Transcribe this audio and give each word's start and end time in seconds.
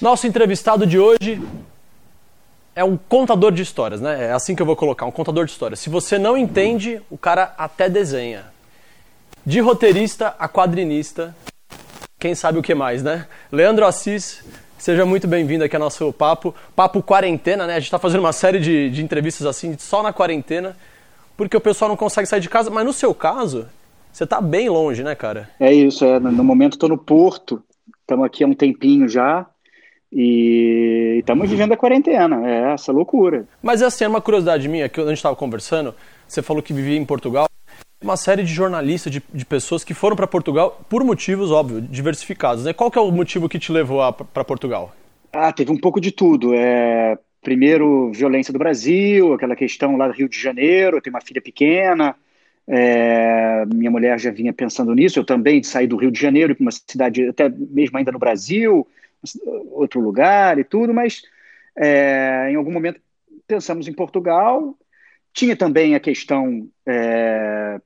Nosso 0.00 0.28
entrevistado 0.28 0.86
de 0.86 0.96
hoje 0.96 1.42
é 2.72 2.84
um 2.84 2.96
contador 2.96 3.50
de 3.50 3.62
histórias, 3.62 4.00
né? 4.00 4.26
É 4.26 4.32
assim 4.32 4.54
que 4.54 4.62
eu 4.62 4.66
vou 4.66 4.76
colocar, 4.76 5.04
um 5.06 5.10
contador 5.10 5.44
de 5.44 5.50
histórias. 5.50 5.80
Se 5.80 5.90
você 5.90 6.16
não 6.16 6.38
entende, 6.38 7.02
o 7.10 7.18
cara 7.18 7.52
até 7.58 7.88
desenha. 7.88 8.44
De 9.44 9.58
roteirista 9.58 10.36
a 10.38 10.48
quadrinista, 10.48 11.34
quem 12.16 12.32
sabe 12.36 12.60
o 12.60 12.62
que 12.62 12.76
mais, 12.76 13.02
né? 13.02 13.26
Leandro 13.50 13.84
Assis, 13.84 14.44
seja 14.78 15.04
muito 15.04 15.26
bem-vindo 15.26 15.64
aqui 15.64 15.74
ao 15.74 15.80
nosso 15.80 16.12
papo. 16.12 16.54
Papo 16.76 17.02
quarentena, 17.02 17.66
né? 17.66 17.72
A 17.72 17.80
gente 17.80 17.88
está 17.88 17.98
fazendo 17.98 18.20
uma 18.20 18.32
série 18.32 18.60
de, 18.60 18.90
de 18.90 19.02
entrevistas 19.02 19.48
assim, 19.48 19.76
só 19.78 20.00
na 20.00 20.12
quarentena, 20.12 20.76
porque 21.36 21.56
o 21.56 21.60
pessoal 21.60 21.88
não 21.88 21.96
consegue 21.96 22.28
sair 22.28 22.40
de 22.40 22.48
casa. 22.48 22.70
Mas 22.70 22.84
no 22.84 22.92
seu 22.92 23.12
caso, 23.12 23.66
você 24.12 24.22
está 24.22 24.40
bem 24.40 24.68
longe, 24.68 25.02
né, 25.02 25.16
cara? 25.16 25.50
É 25.58 25.72
isso, 25.72 26.04
é. 26.04 26.20
No 26.20 26.44
momento 26.44 26.74
estou 26.74 26.88
no 26.88 26.98
Porto, 26.98 27.60
estamos 28.00 28.24
aqui 28.24 28.44
há 28.44 28.46
um 28.46 28.54
tempinho 28.54 29.08
já. 29.08 29.44
E 30.12 31.16
estamos 31.18 31.50
vivendo 31.50 31.72
a 31.72 31.76
quarentena, 31.76 32.48
é 32.48 32.72
essa 32.72 32.90
loucura. 32.90 33.46
Mas 33.62 33.82
assim, 33.82 34.04
é 34.04 34.08
uma 34.08 34.20
curiosidade 34.20 34.66
minha, 34.68 34.88
que 34.88 35.00
a 35.00 35.06
gente 35.06 35.18
estava 35.18 35.36
conversando, 35.36 35.94
você 36.26 36.42
falou 36.42 36.62
que 36.62 36.72
vivia 36.72 36.96
em 36.96 37.04
Portugal. 37.04 37.46
Uma 38.02 38.16
série 38.16 38.42
de 38.42 38.52
jornalistas, 38.52 39.12
de, 39.12 39.22
de 39.34 39.44
pessoas 39.44 39.82
que 39.82 39.92
foram 39.92 40.16
para 40.16 40.26
Portugal 40.26 40.80
por 40.88 41.04
motivos, 41.04 41.50
óbvio, 41.50 41.80
diversificados. 41.80 42.64
Né? 42.64 42.72
Qual 42.72 42.90
que 42.90 42.98
é 42.98 43.02
o 43.02 43.10
motivo 43.10 43.48
que 43.48 43.58
te 43.58 43.72
levou 43.72 44.00
para 44.12 44.44
Portugal? 44.44 44.94
Ah, 45.32 45.52
teve 45.52 45.70
um 45.72 45.76
pouco 45.76 46.00
de 46.00 46.12
tudo. 46.12 46.54
É, 46.54 47.18
primeiro, 47.42 48.12
violência 48.12 48.52
do 48.52 48.58
Brasil, 48.58 49.34
aquela 49.34 49.56
questão 49.56 49.96
lá 49.96 50.06
do 50.06 50.14
Rio 50.14 50.28
de 50.28 50.40
Janeiro, 50.40 50.96
eu 50.96 51.02
tenho 51.02 51.14
uma 51.14 51.20
filha 51.20 51.42
pequena, 51.42 52.14
é, 52.66 53.64
minha 53.66 53.90
mulher 53.90 54.18
já 54.20 54.30
vinha 54.30 54.52
pensando 54.52 54.94
nisso, 54.94 55.18
eu 55.18 55.24
também 55.24 55.60
de 55.60 55.66
sair 55.66 55.86
do 55.86 55.96
Rio 55.96 56.10
de 56.10 56.20
Janeiro 56.20 56.54
para 56.54 56.62
uma 56.62 56.70
cidade, 56.70 57.26
até 57.26 57.48
mesmo 57.48 57.98
ainda 57.98 58.12
no 58.12 58.18
Brasil, 58.18 58.86
outro 59.70 60.00
lugar 60.00 60.58
e 60.58 60.64
tudo, 60.64 60.92
mas 60.94 61.22
é, 61.76 62.50
em 62.50 62.56
algum 62.56 62.72
momento 62.72 63.00
pensamos 63.46 63.88
em 63.88 63.92
Portugal. 63.92 64.76
Tinha 65.32 65.56
também 65.56 65.94
a 65.94 66.00
questão 66.00 66.68
é, 66.86 67.80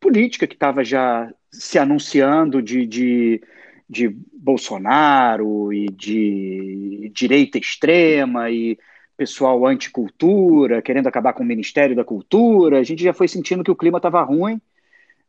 política 0.00 0.46
que 0.46 0.54
estava 0.54 0.84
já 0.84 1.32
se 1.50 1.78
anunciando 1.78 2.62
de, 2.62 2.86
de, 2.86 3.42
de, 3.88 4.08
Bolsonaro 4.32 5.72
e 5.72 5.86
de 5.86 7.10
direita 7.14 7.58
extrema 7.58 8.50
e 8.50 8.78
pessoal 9.16 9.66
anticultura, 9.66 10.80
querendo 10.80 11.08
acabar 11.08 11.32
com 11.32 11.42
o 11.42 11.46
Ministério 11.46 11.96
da 11.96 12.04
Cultura. 12.04 12.78
A 12.78 12.84
gente 12.84 13.02
já 13.02 13.12
foi 13.12 13.26
sentindo 13.28 13.64
que 13.64 13.70
o 13.70 13.76
clima 13.76 13.98
estava 13.98 14.22
ruim. 14.22 14.60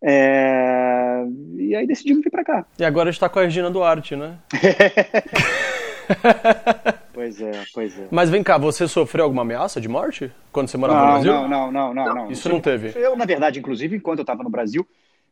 É... 0.02 0.99
E 1.58 1.76
aí 1.76 1.88
decidimos 1.88 2.24
vir 2.24 2.30
para 2.30 2.44
cá. 2.44 2.66
E 2.78 2.84
agora 2.84 3.10
está 3.10 3.30
com 3.30 3.40
a 3.40 3.44
Regina 3.44 3.70
Duarte, 3.70 4.16
né? 4.16 4.38
pois 7.14 7.42
é, 7.42 7.52
pois 7.74 8.00
é. 8.00 8.08
Mas 8.12 8.30
vem 8.30 8.44
cá, 8.44 8.58
você 8.58 8.88
sofreu 8.88 9.26
alguma 9.26 9.44
ameaça 9.44 9.80
de 9.80 9.88
morte 9.88 10.32
quando 10.52 10.68
você 10.68 10.78
morava 10.78 11.00
não, 11.00 11.06
no 11.06 11.14
Brasil? 11.14 11.34
Não, 11.34 11.48
não, 11.48 11.72
não, 11.72 11.94
não, 11.94 12.16
não. 12.16 12.32
Isso 12.32 12.50
não 12.50 12.60
teve? 12.60 13.00
Eu, 13.00 13.16
na 13.16 13.26
verdade, 13.26 13.60
inclusive, 13.60 13.96
enquanto 13.96 14.20
eu 14.20 14.24
estava 14.24 14.44
no 14.44 14.50
Brasil, 14.50 14.86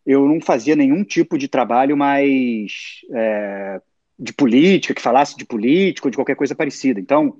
eu 0.06 0.26
não 0.26 0.40
fazia 0.40 0.76
nenhum 0.76 1.04
tipo 1.04 1.38
de 1.38 1.48
trabalho 1.48 1.98
mais 1.98 3.02
é, 3.12 3.82
de 4.18 4.34
política, 4.34 4.94
que 4.94 5.02
falasse 5.02 5.36
de 5.36 5.46
política 5.46 6.08
ou 6.08 6.12
de 6.12 6.18
qualquer 6.18 6.36
coisa 6.36 6.56
parecida. 6.56 7.00
Então, 7.00 7.38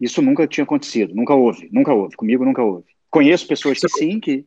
isso 0.00 0.22
nunca 0.22 0.46
tinha 0.46 0.64
acontecido, 0.64 1.14
nunca 1.14 1.34
houve, 1.34 1.68
nunca 1.72 1.92
houve. 1.92 2.16
Comigo 2.16 2.44
nunca 2.44 2.62
houve. 2.62 2.84
Conheço 3.10 3.46
pessoas 3.46 3.78
que 3.78 3.88
sim, 3.88 4.20
que 4.20 4.46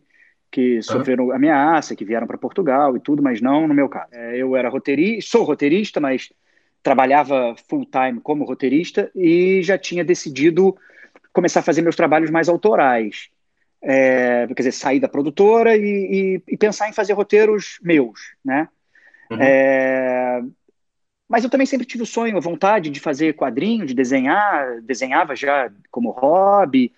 que 0.52 0.82
sofreram 0.82 1.28
uhum. 1.28 1.32
ameaça, 1.32 1.96
que 1.96 2.04
vieram 2.04 2.28
para 2.28 2.38
Portugal 2.38 2.96
e 2.98 3.00
tudo, 3.00 3.24
mas 3.24 3.40
não 3.40 3.68
no 3.68 3.74
meu 3.74 3.88
caso. 3.88 4.10
É, 4.12 4.38
eu 4.38 4.56
era 4.56 4.70
roteirista, 4.70 5.32
sou 5.32 5.44
roteirista, 5.44 6.00
mas 6.00 6.30
trabalhava 6.84 7.56
full 7.70 7.86
time 7.86 8.20
como 8.20 8.44
roteirista 8.44 9.10
e 9.16 9.64
já 9.64 9.78
tinha 9.78 10.04
decidido 10.04 10.76
começar 11.32 11.62
a 11.62 11.64
fazer 11.64 11.82
meus 11.82 11.96
trabalhos 11.96 12.30
mais 12.30 12.50
autorais. 12.50 13.30
É, 13.82 14.46
quer 14.48 14.54
dizer, 14.54 14.74
sair 14.74 15.00
da 15.00 15.08
produtora 15.08 15.76
e, 15.76 15.82
e, 15.82 16.54
e, 16.54 16.58
pensar 16.58 16.88
em 16.88 16.94
fazer 16.94 17.14
roteiros 17.14 17.80
meus, 17.82 18.36
né? 18.46 18.68
Uhum. 19.32 19.38
É, 19.42 20.42
mas 21.28 21.44
eu 21.44 21.50
também 21.50 21.66
sempre 21.66 21.88
tive 21.88 22.04
o 22.04 22.06
sonho, 22.06 22.38
a 22.38 22.42
vontade 22.42 22.90
de 22.90 23.00
fazer 23.00 23.34
quadrinho, 23.34 23.86
de 23.86 23.94
desenhar, 23.94 24.82
desenhava 24.82 25.36
já 25.36 25.72
como 25.90 26.12
hobby, 26.12 26.92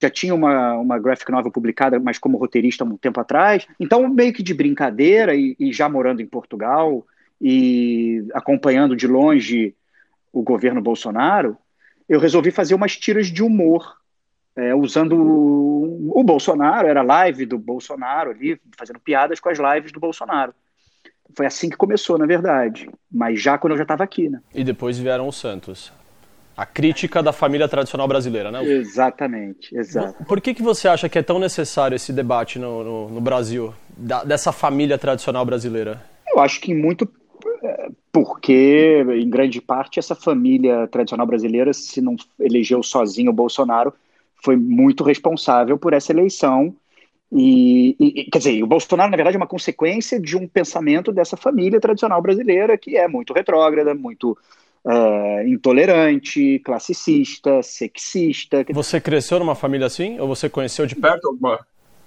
já 0.00 0.08
tinha 0.08 0.34
uma, 0.34 0.74
uma 0.74 0.98
graphic 0.98 1.30
novel 1.30 1.52
publicada, 1.52 2.00
mas 2.00 2.18
como 2.18 2.38
roteirista 2.38 2.84
um 2.84 2.96
tempo 2.96 3.20
atrás. 3.20 3.66
Então, 3.78 4.08
meio 4.08 4.32
que 4.32 4.42
de 4.42 4.54
brincadeira, 4.54 5.34
e, 5.34 5.54
e 5.58 5.72
já 5.72 5.88
morando 5.88 6.22
em 6.22 6.26
Portugal 6.26 7.06
e 7.40 8.24
acompanhando 8.32 8.96
de 8.96 9.06
longe 9.06 9.74
o 10.32 10.42
governo 10.42 10.80
Bolsonaro, 10.80 11.56
eu 12.08 12.18
resolvi 12.18 12.50
fazer 12.50 12.74
umas 12.74 12.96
tiras 12.96 13.26
de 13.26 13.42
humor, 13.42 13.96
é, 14.56 14.74
usando 14.74 15.16
o, 15.16 16.18
o, 16.18 16.24
Bolsonaro, 16.24 16.88
era 16.88 17.02
live 17.02 17.46
do 17.46 17.58
Bolsonaro 17.58 18.30
ali, 18.30 18.60
fazendo 18.76 18.98
piadas 18.98 19.38
com 19.38 19.48
as 19.48 19.58
lives 19.58 19.92
do 19.92 20.00
Bolsonaro. 20.00 20.54
Foi 21.36 21.46
assim 21.46 21.68
que 21.70 21.76
começou, 21.76 22.18
na 22.18 22.26
verdade, 22.26 22.90
mas 23.10 23.40
já 23.40 23.56
quando 23.56 23.74
eu 23.74 23.76
já 23.76 23.84
estava 23.84 24.02
aqui, 24.02 24.28
né? 24.28 24.40
E 24.52 24.64
depois 24.64 24.98
vieram 24.98 25.28
os 25.28 25.36
Santos. 25.36 25.92
A 26.60 26.66
crítica 26.66 27.22
da 27.22 27.32
família 27.32 27.66
tradicional 27.66 28.06
brasileira, 28.06 28.50
né? 28.50 28.62
Exatamente, 28.62 29.74
exato. 29.74 30.22
Por 30.26 30.42
que, 30.42 30.52
que 30.52 30.62
você 30.62 30.88
acha 30.88 31.08
que 31.08 31.18
é 31.18 31.22
tão 31.22 31.38
necessário 31.38 31.96
esse 31.96 32.12
debate 32.12 32.58
no, 32.58 32.84
no, 32.84 33.08
no 33.08 33.18
Brasil, 33.18 33.72
da, 33.96 34.22
dessa 34.24 34.52
família 34.52 34.98
tradicional 34.98 35.42
brasileira? 35.42 36.04
Eu 36.28 36.38
acho 36.38 36.60
que 36.60 36.74
muito 36.74 37.08
é, 37.62 37.88
porque, 38.12 39.02
em 39.08 39.30
grande 39.30 39.58
parte, 39.58 39.98
essa 39.98 40.14
família 40.14 40.86
tradicional 40.88 41.26
brasileira, 41.26 41.72
se 41.72 42.02
não 42.02 42.14
elegeu 42.38 42.82
sozinho 42.82 43.30
o 43.30 43.34
Bolsonaro, 43.34 43.94
foi 44.44 44.54
muito 44.54 45.02
responsável 45.02 45.78
por 45.78 45.94
essa 45.94 46.12
eleição. 46.12 46.76
E, 47.32 47.96
e, 47.98 48.24
quer 48.30 48.36
dizer, 48.36 48.62
o 48.62 48.66
Bolsonaro, 48.66 49.10
na 49.10 49.16
verdade, 49.16 49.38
é 49.38 49.40
uma 49.40 49.46
consequência 49.46 50.20
de 50.20 50.36
um 50.36 50.46
pensamento 50.46 51.10
dessa 51.10 51.38
família 51.38 51.80
tradicional 51.80 52.20
brasileira 52.20 52.76
que 52.76 52.98
é 52.98 53.08
muito 53.08 53.32
retrógrada, 53.32 53.94
muito 53.94 54.36
uh, 54.84 55.46
intolerante, 55.46 56.58
classicista, 56.60 57.62
sexista. 57.62 58.64
Você 58.70 59.00
cresceu 59.00 59.38
numa 59.38 59.54
família 59.54 59.86
assim? 59.86 60.18
Ou 60.18 60.28
você 60.28 60.48
conheceu 60.48 60.86
de 60.86 60.94
perto 60.96 61.28
alguma? 61.28 61.58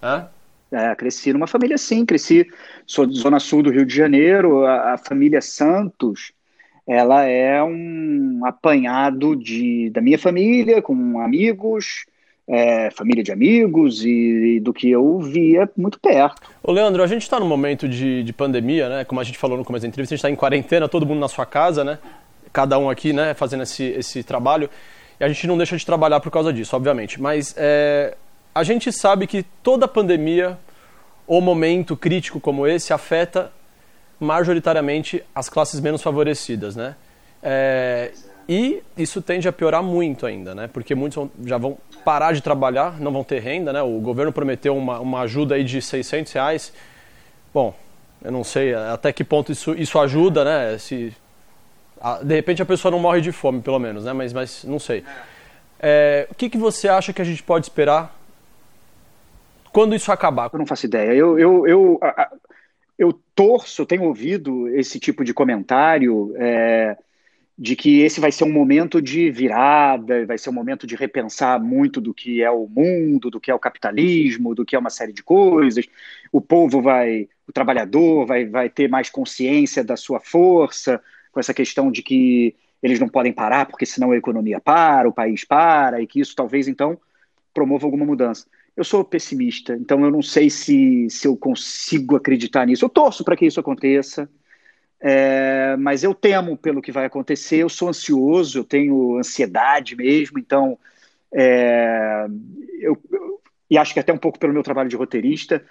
É? 0.01 0.25
É, 0.73 0.95
cresci 0.95 1.31
numa 1.31 1.45
família 1.45 1.75
assim, 1.75 2.03
cresci, 2.03 2.47
sou 2.87 3.05
de 3.05 3.15
Zona 3.19 3.39
Sul 3.39 3.61
do 3.61 3.69
Rio 3.69 3.85
de 3.85 3.95
Janeiro, 3.95 4.65
a, 4.65 4.93
a 4.93 4.97
família 4.97 5.39
Santos, 5.39 6.33
ela 6.87 7.23
é 7.25 7.63
um 7.63 8.41
apanhado 8.43 9.35
de, 9.35 9.91
da 9.91 10.01
minha 10.01 10.17
família, 10.17 10.81
com 10.81 11.19
amigos, 11.19 12.05
é, 12.47 12.89
família 12.91 13.23
de 13.23 13.31
amigos 13.31 14.03
e, 14.03 14.55
e, 14.55 14.59
do 14.59 14.73
que 14.73 14.89
eu 14.89 15.19
via 15.19 15.69
muito 15.77 15.99
perto. 15.99 16.41
Ô 16.61 16.71
Leandro, 16.71 17.03
a 17.03 17.07
gente 17.07 17.21
está 17.21 17.39
num 17.39 17.47
momento 17.47 17.87
de, 17.87 18.23
de 18.23 18.33
pandemia, 18.33 18.89
né? 18.89 19.05
Como 19.05 19.21
a 19.21 19.23
gente 19.23 19.37
falou 19.37 19.57
no 19.57 19.63
começo 19.63 19.83
da 19.83 19.87
entrevista, 19.87 20.13
a 20.13 20.17
gente 20.17 20.25
está 20.25 20.29
em 20.31 20.35
quarentena, 20.35 20.89
todo 20.89 21.05
mundo 21.05 21.19
na 21.19 21.29
sua 21.29 21.45
casa, 21.45 21.83
né? 21.83 21.99
Cada 22.53 22.77
um 22.77 22.89
aqui, 22.89 23.11
né, 23.11 23.33
fazendo 23.33 23.63
esse, 23.63 23.83
esse 23.83 24.23
trabalho. 24.23 24.69
E 25.19 25.23
a 25.23 25.27
gente 25.27 25.47
não 25.47 25.57
deixa 25.57 25.75
de 25.75 25.85
trabalhar 25.85 26.19
por 26.19 26.31
causa 26.31 26.53
disso, 26.53 26.75
obviamente. 26.75 27.19
Mas 27.19 27.55
é, 27.57 28.15
a 28.53 28.63
gente 28.63 28.91
sabe 28.91 29.25
que 29.25 29.43
toda 29.63 29.87
pandemia 29.87 30.57
ou 31.25 31.41
momento 31.41 31.97
crítico 31.97 32.39
como 32.39 32.67
esse 32.67 32.93
afeta 32.93 33.51
majoritariamente 34.19 35.23
as 35.33 35.49
classes 35.49 35.79
menos 35.79 36.01
favorecidas, 36.01 36.75
né? 36.75 36.95
É, 37.41 38.11
e 38.47 38.83
isso 38.97 39.21
tende 39.21 39.47
a 39.47 39.51
piorar 39.51 39.81
muito 39.81 40.25
ainda, 40.25 40.53
né? 40.53 40.69
Porque 40.71 40.93
muitos 40.93 41.29
já 41.45 41.57
vão 41.57 41.77
parar 42.03 42.33
de 42.33 42.41
trabalhar, 42.41 42.99
não 42.99 43.11
vão 43.11 43.23
ter 43.23 43.39
renda, 43.39 43.73
né? 43.73 43.81
O 43.81 43.99
governo 43.99 44.31
prometeu 44.31 44.75
uma, 44.75 44.99
uma 44.99 45.21
ajuda 45.21 45.55
aí 45.55 45.63
de 45.63 45.81
600 45.81 46.31
reais. 46.33 46.73
Bom, 47.53 47.73
eu 48.23 48.31
não 48.31 48.43
sei 48.43 48.73
até 48.73 49.11
que 49.11 49.23
ponto 49.23 49.51
isso, 49.51 49.73
isso 49.73 49.99
ajuda, 49.99 50.43
né? 50.43 50.77
Se 50.77 51.13
de 52.23 52.35
repente 52.35 52.61
a 52.61 52.65
pessoa 52.65 52.91
não 52.91 52.99
morre 52.99 53.21
de 53.21 53.31
fome, 53.31 53.61
pelo 53.61 53.79
menos, 53.79 54.03
né? 54.03 54.13
Mas, 54.13 54.33
mas 54.33 54.63
não 54.63 54.79
sei. 54.79 55.03
É, 55.79 56.27
o 56.29 56.35
que, 56.35 56.49
que 56.49 56.57
você 56.57 56.87
acha 56.87 57.13
que 57.13 57.21
a 57.21 57.25
gente 57.25 57.41
pode 57.41 57.65
esperar 57.65 58.17
quando 59.71 59.95
isso 59.95 60.11
acabar? 60.11 60.49
Eu 60.51 60.59
não 60.59 60.65
faço 60.65 60.85
ideia. 60.85 61.13
Eu, 61.13 61.39
eu, 61.39 61.67
eu, 61.67 61.99
eu 62.97 63.13
torço, 63.33 63.85
tenho 63.85 64.03
ouvido 64.03 64.67
esse 64.69 64.99
tipo 64.99 65.23
de 65.23 65.33
comentário 65.33 66.33
é, 66.37 66.97
de 67.57 67.75
que 67.75 68.01
esse 68.01 68.19
vai 68.19 68.31
ser 68.31 68.43
um 68.43 68.51
momento 68.51 69.01
de 69.01 69.29
virada, 69.29 70.25
vai 70.25 70.37
ser 70.37 70.49
um 70.49 70.53
momento 70.53 70.87
de 70.87 70.95
repensar 70.95 71.59
muito 71.59 72.01
do 72.01 72.13
que 72.13 72.41
é 72.41 72.51
o 72.51 72.67
mundo, 72.67 73.29
do 73.29 73.39
que 73.39 73.51
é 73.51 73.55
o 73.55 73.59
capitalismo, 73.59 74.55
do 74.55 74.65
que 74.65 74.75
é 74.75 74.79
uma 74.79 74.89
série 74.89 75.13
de 75.13 75.23
coisas. 75.23 75.85
O 76.31 76.41
povo 76.41 76.81
vai, 76.81 77.27
o 77.47 77.51
trabalhador 77.53 78.25
vai, 78.25 78.45
vai 78.45 78.69
ter 78.69 78.89
mais 78.89 79.09
consciência 79.09 79.83
da 79.83 79.95
sua 79.95 80.19
força, 80.19 81.01
com 81.33 81.39
essa 81.39 81.53
questão 81.53 81.91
de 81.91 82.01
que 82.01 82.55
eles 82.81 82.99
não 82.99 83.09
podem 83.09 83.33
parar 83.33 83.65
porque 83.65 83.85
senão 83.85 84.11
a 84.11 84.17
economia 84.17 84.61
para, 84.61 85.09
o 85.09 85.13
país 85.13 85.43
para, 85.43 86.01
e 86.01 86.07
que 86.07 86.21
isso 86.21 86.35
talvez 86.35 86.67
então 86.67 86.97
promova 87.53 87.85
alguma 87.85 88.05
mudança. 88.05 88.45
Eu 88.75 88.83
sou 88.83 89.03
pessimista, 89.03 89.73
então 89.75 90.03
eu 90.03 90.11
não 90.11 90.21
sei 90.21 90.49
se, 90.49 91.07
se 91.09 91.27
eu 91.27 91.35
consigo 91.35 92.15
acreditar 92.15 92.65
nisso. 92.65 92.85
Eu 92.85 92.89
torço 92.89 93.23
para 93.23 93.35
que 93.35 93.45
isso 93.45 93.59
aconteça. 93.59 94.29
É, 94.99 95.75
mas 95.77 96.03
eu 96.03 96.13
temo 96.13 96.55
pelo 96.55 96.81
que 96.81 96.91
vai 96.91 97.05
acontecer, 97.05 97.57
eu 97.57 97.69
sou 97.69 97.89
ansioso, 97.89 98.59
eu 98.59 98.63
tenho 98.63 99.17
ansiedade 99.17 99.95
mesmo, 99.95 100.39
então. 100.39 100.79
É, 101.31 102.25
eu, 102.79 102.97
e 103.69 103.77
acho 103.77 103.93
que 103.93 103.99
até 103.99 104.13
um 104.13 104.17
pouco 104.17 104.39
pelo 104.39 104.53
meu 104.53 104.63
trabalho 104.63 104.89
de 104.89 104.95
roteirista, 104.95 105.63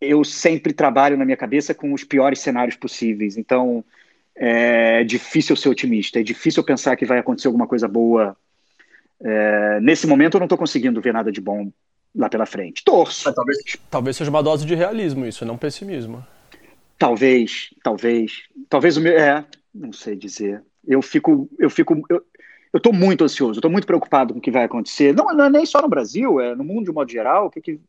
eu 0.00 0.24
sempre 0.24 0.72
trabalho 0.72 1.16
na 1.16 1.24
minha 1.24 1.36
cabeça 1.36 1.74
com 1.74 1.92
os 1.92 2.04
piores 2.04 2.40
cenários 2.40 2.76
possíveis. 2.76 3.36
Então, 3.36 3.84
é 4.42 5.04
difícil 5.04 5.54
ser 5.54 5.68
otimista, 5.68 6.18
é 6.18 6.22
difícil 6.22 6.64
pensar 6.64 6.96
que 6.96 7.04
vai 7.04 7.18
acontecer 7.18 7.46
alguma 7.46 7.66
coisa 7.66 7.86
boa. 7.86 8.34
É, 9.22 9.78
nesse 9.82 10.06
momento, 10.06 10.36
eu 10.36 10.38
não 10.38 10.46
estou 10.46 10.56
conseguindo 10.56 10.98
ver 10.98 11.12
nada 11.12 11.30
de 11.30 11.42
bom 11.42 11.70
lá 12.16 12.26
pela 12.26 12.46
frente. 12.46 12.82
Torço. 12.82 13.30
Talvez, 13.34 13.58
talvez 13.90 14.16
seja 14.16 14.30
uma 14.30 14.42
dose 14.42 14.64
de 14.64 14.74
realismo 14.74 15.26
isso, 15.26 15.44
não 15.44 15.58
pessimismo. 15.58 16.26
Talvez, 16.98 17.68
talvez. 17.84 18.44
Talvez 18.66 18.96
o 18.96 19.02
meu. 19.02 19.12
É, 19.12 19.44
não 19.74 19.92
sei 19.92 20.16
dizer. 20.16 20.62
Eu 20.88 21.02
fico. 21.02 21.46
Eu 21.58 21.68
fico. 21.68 22.02
Eu, 22.08 22.24
eu 22.72 22.80
tô 22.80 22.92
muito 22.92 23.24
ansioso, 23.24 23.58
eu 23.58 23.62
tô 23.62 23.68
muito 23.68 23.86
preocupado 23.86 24.32
com 24.32 24.38
o 24.38 24.42
que 24.42 24.50
vai 24.50 24.64
acontecer. 24.64 25.14
Não, 25.14 25.26
não 25.34 25.44
é 25.44 25.50
nem 25.50 25.66
só 25.66 25.82
no 25.82 25.88
Brasil, 25.88 26.40
é 26.40 26.54
no 26.54 26.64
mundo 26.64 26.86
de 26.86 26.92
modo 26.92 27.10
geral. 27.10 27.46
O 27.46 27.50
que, 27.50 27.60
que, 27.60 27.80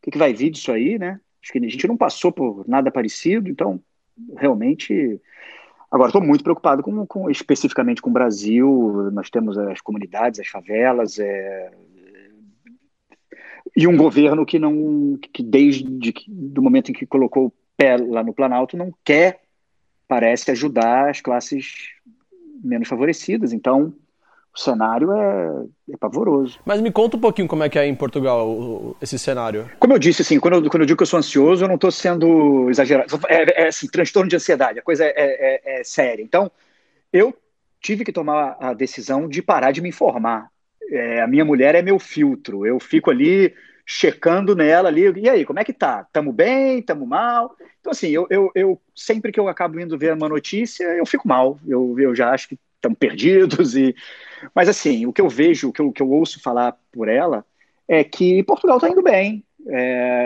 que, 0.00 0.12
que 0.12 0.18
vai 0.18 0.32
vir 0.32 0.50
disso 0.50 0.70
aí, 0.70 0.96
né? 0.96 1.18
Acho 1.42 1.50
que 1.52 1.58
a 1.58 1.62
gente 1.62 1.88
não 1.88 1.96
passou 1.96 2.30
por 2.30 2.64
nada 2.68 2.88
parecido, 2.88 3.48
então 3.48 3.80
realmente. 4.36 5.20
Agora, 5.90 6.08
estou 6.08 6.22
muito 6.22 6.44
preocupado 6.44 6.82
com, 6.82 7.06
com, 7.06 7.30
especificamente 7.30 8.02
com 8.02 8.10
o 8.10 8.12
Brasil. 8.12 9.10
Nós 9.12 9.30
temos 9.30 9.56
as 9.56 9.80
comunidades, 9.80 10.38
as 10.38 10.48
favelas, 10.48 11.18
é, 11.18 11.70
e 13.76 13.86
um 13.86 13.96
governo 13.96 14.44
que 14.44 14.58
não, 14.58 15.18
que 15.32 15.42
desde 15.42 16.12
que, 16.12 16.24
do 16.28 16.62
momento 16.62 16.90
em 16.90 16.94
que 16.94 17.06
colocou 17.06 17.46
o 17.46 17.52
pé 17.76 17.96
lá 17.96 18.22
no 18.22 18.34
Planalto, 18.34 18.76
não 18.76 18.92
quer, 19.04 19.40
parece, 20.06 20.50
ajudar 20.50 21.10
as 21.10 21.20
classes 21.20 21.90
menos 22.62 22.88
favorecidas. 22.88 23.52
Então, 23.52 23.94
o 24.58 24.60
cenário 24.60 25.12
é, 25.12 25.64
é, 25.92 25.96
pavoroso. 25.96 26.58
Mas 26.66 26.80
me 26.80 26.90
conta 26.90 27.16
um 27.16 27.20
pouquinho 27.20 27.46
como 27.46 27.62
é 27.62 27.68
que 27.68 27.78
é 27.78 27.86
em 27.86 27.94
Portugal 27.94 28.96
esse 29.00 29.18
cenário. 29.18 29.70
Como 29.78 29.94
eu 29.94 29.98
disse, 29.98 30.22
assim, 30.22 30.40
quando 30.40 30.54
eu, 30.54 30.70
quando 30.70 30.82
eu 30.82 30.86
digo 30.86 30.96
que 30.96 31.02
eu 31.04 31.06
sou 31.06 31.18
ansioso, 31.18 31.64
eu 31.64 31.68
não 31.68 31.76
estou 31.76 31.92
sendo 31.92 32.68
exagerado. 32.68 33.20
É, 33.28 33.62
é, 33.62 33.68
assim, 33.68 33.86
transtorno 33.86 34.28
de 34.28 34.36
ansiedade, 34.36 34.80
a 34.80 34.82
coisa 34.82 35.04
é, 35.04 35.12
é, 35.16 35.80
é, 35.80 35.84
séria. 35.84 36.22
Então, 36.22 36.50
eu 37.12 37.32
tive 37.80 38.04
que 38.04 38.12
tomar 38.12 38.56
a 38.60 38.74
decisão 38.74 39.28
de 39.28 39.40
parar 39.40 39.70
de 39.70 39.80
me 39.80 39.90
informar. 39.90 40.50
É, 40.90 41.20
a 41.22 41.28
minha 41.28 41.44
mulher 41.44 41.76
é 41.76 41.82
meu 41.82 41.98
filtro. 41.98 42.66
Eu 42.66 42.80
fico 42.80 43.10
ali 43.10 43.54
checando 43.86 44.56
nela 44.56 44.88
ali. 44.88 45.12
E 45.20 45.28
aí, 45.28 45.44
como 45.44 45.60
é 45.60 45.64
que 45.64 45.72
tá? 45.72 46.04
Tamo 46.12 46.32
bem? 46.32 46.82
Tamo 46.82 47.06
mal? 47.06 47.54
Então, 47.80 47.92
assim, 47.92 48.08
eu, 48.08 48.26
eu, 48.28 48.50
eu 48.56 48.80
sempre 48.94 49.30
que 49.30 49.38
eu 49.38 49.46
acabo 49.46 49.78
indo 49.78 49.96
ver 49.96 50.14
uma 50.14 50.28
notícia, 50.28 50.84
eu 50.84 51.06
fico 51.06 51.28
mal. 51.28 51.58
Eu, 51.66 51.94
eu 51.98 52.12
já 52.12 52.32
acho 52.32 52.48
que 52.48 52.58
estamos 52.76 52.98
perdidos. 52.98 53.76
e 53.76 53.94
Mas, 54.54 54.68
assim, 54.68 55.06
o 55.06 55.12
que 55.12 55.20
eu 55.20 55.28
vejo, 55.28 55.68
o 55.68 55.72
que 55.72 55.80
eu, 55.80 55.92
que 55.92 56.02
eu 56.02 56.10
ouço 56.10 56.40
falar 56.40 56.76
por 56.92 57.08
ela, 57.08 57.44
é 57.86 58.04
que 58.04 58.42
Portugal 58.42 58.76
está 58.76 58.88
indo 58.88 59.02
bem. 59.02 59.44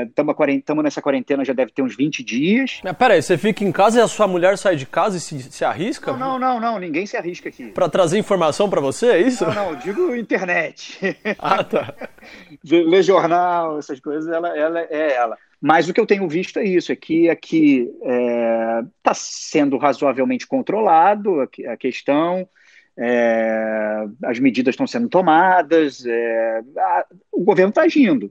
Estamos 0.09 0.37
é, 0.38 0.82
nessa 0.82 1.03
quarentena 1.03 1.44
já 1.44 1.53
deve 1.53 1.73
ter 1.73 1.82
uns 1.82 1.97
20 1.97 2.23
dias. 2.23 2.81
Mas 2.85 2.97
peraí, 2.97 3.20
você 3.20 3.37
fica 3.37 3.64
em 3.64 3.73
casa 3.73 3.99
e 3.99 4.03
a 4.03 4.06
sua 4.06 4.29
mulher 4.29 4.56
sai 4.56 4.76
de 4.76 4.87
casa 4.87 5.17
e 5.17 5.20
se, 5.20 5.43
se 5.50 5.64
arrisca? 5.64 6.12
Não, 6.12 6.38
não, 6.38 6.38
não, 6.38 6.61
não, 6.61 6.79
ninguém 6.79 7.06
se 7.06 7.17
arrisca 7.17 7.49
aqui. 7.49 7.67
Para 7.67 7.88
trazer 7.88 8.19
informação 8.19 8.70
para 8.70 8.81
você, 8.81 9.06
é 9.06 9.20
isso? 9.20 9.44
Não, 9.47 9.55
não, 9.55 9.76
digo 9.76 10.14
internet. 10.14 10.99
Ah, 11.38 11.64
tá. 11.64 11.94
Ler 12.64 13.03
jornal, 13.03 13.79
essas 13.79 13.99
coisas, 13.99 14.29
ela, 14.29 14.56
ela 14.56 14.81
é 14.81 15.14
ela. 15.14 15.37
Mas 15.61 15.88
o 15.88 15.94
que 15.94 16.00
eu 16.00 16.06
tenho 16.06 16.29
visto 16.29 16.59
é 16.59 16.64
isso, 16.64 16.93
é 16.93 16.97
que 16.97 17.29
aqui 17.29 17.88
está 18.00 18.11
é, 18.11 18.85
tá 19.03 19.14
sendo 19.14 19.76
razoavelmente 19.76 20.47
controlado 20.47 21.41
a, 21.41 21.73
a 21.73 21.76
questão, 21.76 22.49
é, 22.96 24.06
as 24.24 24.38
medidas 24.38 24.74
estão 24.74 24.86
sendo 24.86 25.08
tomadas, 25.08 26.04
é, 26.04 26.62
a, 26.76 27.06
o 27.30 27.42
governo 27.42 27.70
está 27.70 27.82
agindo. 27.82 28.30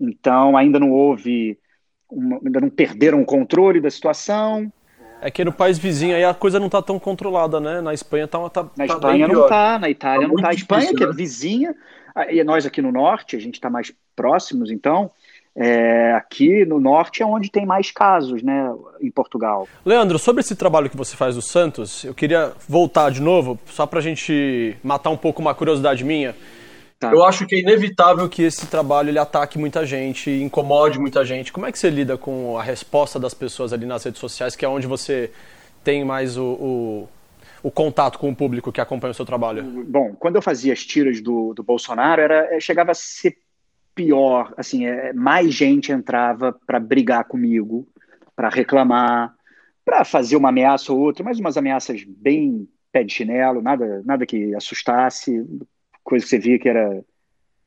Então, 0.00 0.56
ainda 0.56 0.78
não 0.80 0.90
houve, 0.90 1.58
uma, 2.10 2.40
ainda 2.44 2.60
não 2.60 2.70
perderam 2.70 3.20
o 3.20 3.26
controle 3.26 3.80
da 3.80 3.90
situação. 3.90 4.72
É 5.20 5.30
que 5.30 5.44
no 5.44 5.52
país 5.52 5.78
vizinho 5.78 6.16
aí 6.16 6.24
a 6.24 6.34
coisa 6.34 6.58
não 6.58 6.66
está 6.66 6.82
tão 6.82 6.98
controlada, 6.98 7.58
né? 7.60 7.80
Na 7.80 7.94
Espanha 7.94 8.28
tá, 8.28 8.48
tá 8.50 8.62
Na 8.76 8.86
tá 8.86 8.94
Espanha 8.94 9.28
não 9.28 9.42
está, 9.42 9.78
na 9.78 9.88
Itália 9.88 10.22
tá 10.22 10.28
não 10.28 10.36
está. 10.36 10.48
A 10.48 10.54
Espanha, 10.54 10.80
difícil, 10.80 10.98
que 10.98 11.04
é 11.04 11.06
né? 11.06 11.12
vizinha, 11.14 11.74
e 12.30 12.44
nós 12.44 12.66
aqui 12.66 12.82
no 12.82 12.92
norte, 12.92 13.36
a 13.36 13.40
gente 13.40 13.54
está 13.54 13.70
mais 13.70 13.94
próximos, 14.14 14.70
então, 14.70 15.10
é, 15.56 16.12
aqui 16.12 16.64
no 16.64 16.80
norte 16.80 17.22
é 17.22 17.26
onde 17.26 17.50
tem 17.50 17.64
mais 17.64 17.90
casos, 17.90 18.42
né, 18.42 18.72
em 19.00 19.10
Portugal. 19.10 19.68
Leandro, 19.84 20.18
sobre 20.18 20.40
esse 20.40 20.56
trabalho 20.56 20.90
que 20.90 20.96
você 20.96 21.16
faz 21.16 21.36
do 21.36 21.42
Santos, 21.42 22.04
eu 22.04 22.14
queria 22.14 22.52
voltar 22.68 23.10
de 23.10 23.22
novo, 23.22 23.58
só 23.66 23.86
para 23.86 24.00
a 24.00 24.02
gente 24.02 24.76
matar 24.82 25.10
um 25.10 25.16
pouco 25.16 25.40
uma 25.40 25.54
curiosidade 25.54 26.04
minha. 26.04 26.34
Tá. 26.98 27.12
Eu 27.12 27.24
acho 27.24 27.46
que 27.46 27.54
é 27.54 27.60
inevitável 27.60 28.28
que 28.28 28.42
esse 28.42 28.66
trabalho 28.66 29.10
ele 29.10 29.18
ataque 29.18 29.58
muita 29.58 29.84
gente, 29.84 30.30
incomode 30.30 30.98
muita 30.98 31.24
gente. 31.24 31.52
Como 31.52 31.66
é 31.66 31.72
que 31.72 31.78
você 31.78 31.90
lida 31.90 32.16
com 32.16 32.58
a 32.58 32.62
resposta 32.62 33.18
das 33.18 33.34
pessoas 33.34 33.72
ali 33.72 33.86
nas 33.86 34.04
redes 34.04 34.20
sociais, 34.20 34.56
que 34.56 34.64
é 34.64 34.68
onde 34.68 34.86
você 34.86 35.30
tem 35.82 36.04
mais 36.04 36.36
o, 36.36 36.44
o, 36.44 37.08
o 37.62 37.70
contato 37.70 38.18
com 38.18 38.30
o 38.30 38.34
público 38.34 38.72
que 38.72 38.80
acompanha 38.80 39.10
o 39.10 39.14
seu 39.14 39.26
trabalho? 39.26 39.62
Bom, 39.86 40.14
quando 40.18 40.36
eu 40.36 40.42
fazia 40.42 40.72
as 40.72 40.84
tiras 40.84 41.20
do, 41.20 41.52
do 41.52 41.62
Bolsonaro, 41.62 42.22
era, 42.22 42.58
chegava 42.58 42.92
a 42.92 42.94
ser 42.94 43.36
pior, 43.94 44.52
assim, 44.56 44.86
é, 44.86 45.12
mais 45.12 45.52
gente 45.52 45.92
entrava 45.92 46.52
para 46.66 46.80
brigar 46.80 47.24
comigo, 47.24 47.86
para 48.34 48.48
reclamar, 48.48 49.34
para 49.84 50.04
fazer 50.04 50.36
uma 50.36 50.48
ameaça 50.48 50.92
ou 50.92 50.98
outra, 50.98 51.22
mas 51.24 51.38
umas 51.38 51.56
ameaças 51.56 52.02
bem 52.04 52.68
pé 52.90 53.04
de 53.04 53.12
chinelo, 53.12 53.60
nada, 53.60 54.02
nada 54.04 54.26
que 54.26 54.54
assustasse, 54.54 55.44
coisa 56.02 56.24
que 56.24 56.30
você 56.30 56.38
via 56.38 56.58
que 56.58 56.68
era, 56.68 57.04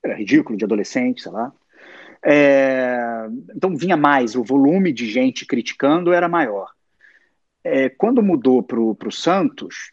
era 0.03 0.15
ridículo, 0.15 0.57
de 0.57 0.65
adolescente, 0.65 1.21
sei 1.21 1.31
lá. 1.31 1.51
É, 2.25 3.27
então 3.55 3.75
vinha 3.75 3.95
mais, 3.95 4.35
o 4.35 4.43
volume 4.43 4.91
de 4.91 5.09
gente 5.09 5.45
criticando 5.45 6.13
era 6.13 6.27
maior. 6.27 6.71
É, 7.63 7.89
quando 7.89 8.23
mudou 8.23 8.63
para 8.63 8.79
o 8.79 9.11
Santos, 9.11 9.91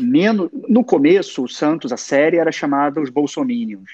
menos, 0.00 0.50
no 0.52 0.84
começo, 0.84 1.42
o 1.42 1.48
Santos, 1.48 1.92
a 1.92 1.96
série 1.96 2.36
era 2.36 2.52
chamada 2.52 3.00
Os 3.00 3.10
Bolsominions, 3.10 3.90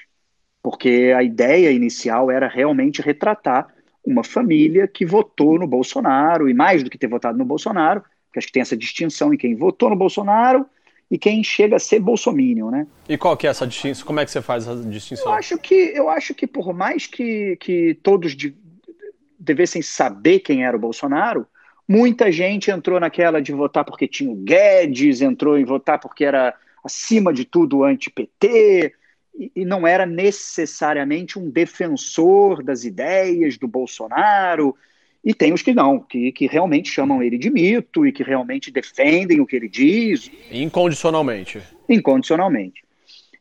porque 0.65 1.13
a 1.15 1.21
ideia 1.21 1.71
inicial 1.71 2.31
era 2.31 2.47
realmente 2.47 2.99
retratar 2.99 3.67
uma 4.03 4.23
família 4.23 4.87
que 4.87 5.05
votou 5.05 5.59
no 5.59 5.67
Bolsonaro, 5.67 6.49
e 6.49 6.55
mais 6.55 6.81
do 6.81 6.89
que 6.89 6.97
ter 6.97 7.05
votado 7.05 7.37
no 7.37 7.45
Bolsonaro, 7.45 8.01
porque 8.01 8.39
acho 8.39 8.47
que 8.47 8.53
tem 8.53 8.63
essa 8.63 8.75
distinção 8.75 9.31
em 9.31 9.37
quem 9.37 9.53
votou 9.55 9.91
no 9.91 9.95
Bolsonaro 9.95 10.65
e 11.11 11.19
quem 11.19 11.43
chega 11.43 11.75
a 11.75 11.79
ser 11.79 11.99
bolsominion, 11.99 12.71
né? 12.71 12.87
E 13.07 13.15
qual 13.15 13.37
que 13.37 13.45
é 13.45 13.51
essa 13.51 13.67
distinção? 13.67 14.07
Como 14.07 14.19
é 14.19 14.25
que 14.25 14.31
você 14.31 14.41
faz 14.41 14.67
essa 14.67 14.81
distinção? 14.89 15.27
Eu 15.27 15.33
acho 15.33 15.55
que, 15.59 15.75
eu 15.75 16.09
acho 16.09 16.33
que 16.33 16.47
por 16.47 16.73
mais 16.73 17.05
que, 17.05 17.57
que 17.57 17.99
todos 18.01 18.35
de, 18.35 18.57
devessem 19.39 19.83
saber 19.83 20.39
quem 20.39 20.65
era 20.65 20.75
o 20.75 20.79
Bolsonaro, 20.79 21.45
muita 21.87 22.31
gente 22.31 22.71
entrou 22.71 22.99
naquela 22.99 23.39
de 23.39 23.51
votar 23.51 23.85
porque 23.85 24.07
tinha 24.07 24.31
o 24.31 24.35
Guedes, 24.35 25.21
entrou 25.21 25.59
em 25.59 25.63
votar 25.63 25.99
porque 25.99 26.25
era, 26.25 26.55
acima 26.83 27.31
de 27.31 27.45
tudo, 27.45 27.83
anti-PT, 27.83 28.95
e, 29.55 29.65
não 29.65 29.85
era 29.85 30.05
necessariamente 30.05 31.37
um 31.37 31.49
defensor 31.49 32.63
das 32.63 32.83
ideias 32.83 33.57
do 33.57 33.67
Bolsonaro, 33.67 34.75
e 35.23 35.33
tem 35.33 35.53
os 35.53 35.61
que 35.61 35.73
não, 35.73 35.99
que, 35.99 36.31
que 36.31 36.45
realmente 36.45 36.89
chamam 36.89 37.21
ele 37.21 37.37
de 37.37 37.49
mito 37.49 38.05
e 38.05 38.11
que 38.11 38.23
realmente 38.23 38.71
defendem 38.71 39.41
o 39.41 39.45
que 39.45 39.55
ele 39.55 39.67
diz. 39.67 40.31
Incondicionalmente. 40.51 41.61
Incondicionalmente. 41.89 42.83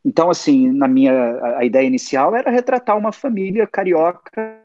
Então, 0.03 0.31
assim, 0.31 0.73
na 0.73 0.89
minha 0.89 1.13
a, 1.13 1.59
a 1.59 1.65
ideia 1.65 1.87
inicial 1.87 2.35
era 2.35 2.51
retratar 2.51 2.97
uma 2.97 3.13
família 3.13 3.67
carioca, 3.67 4.61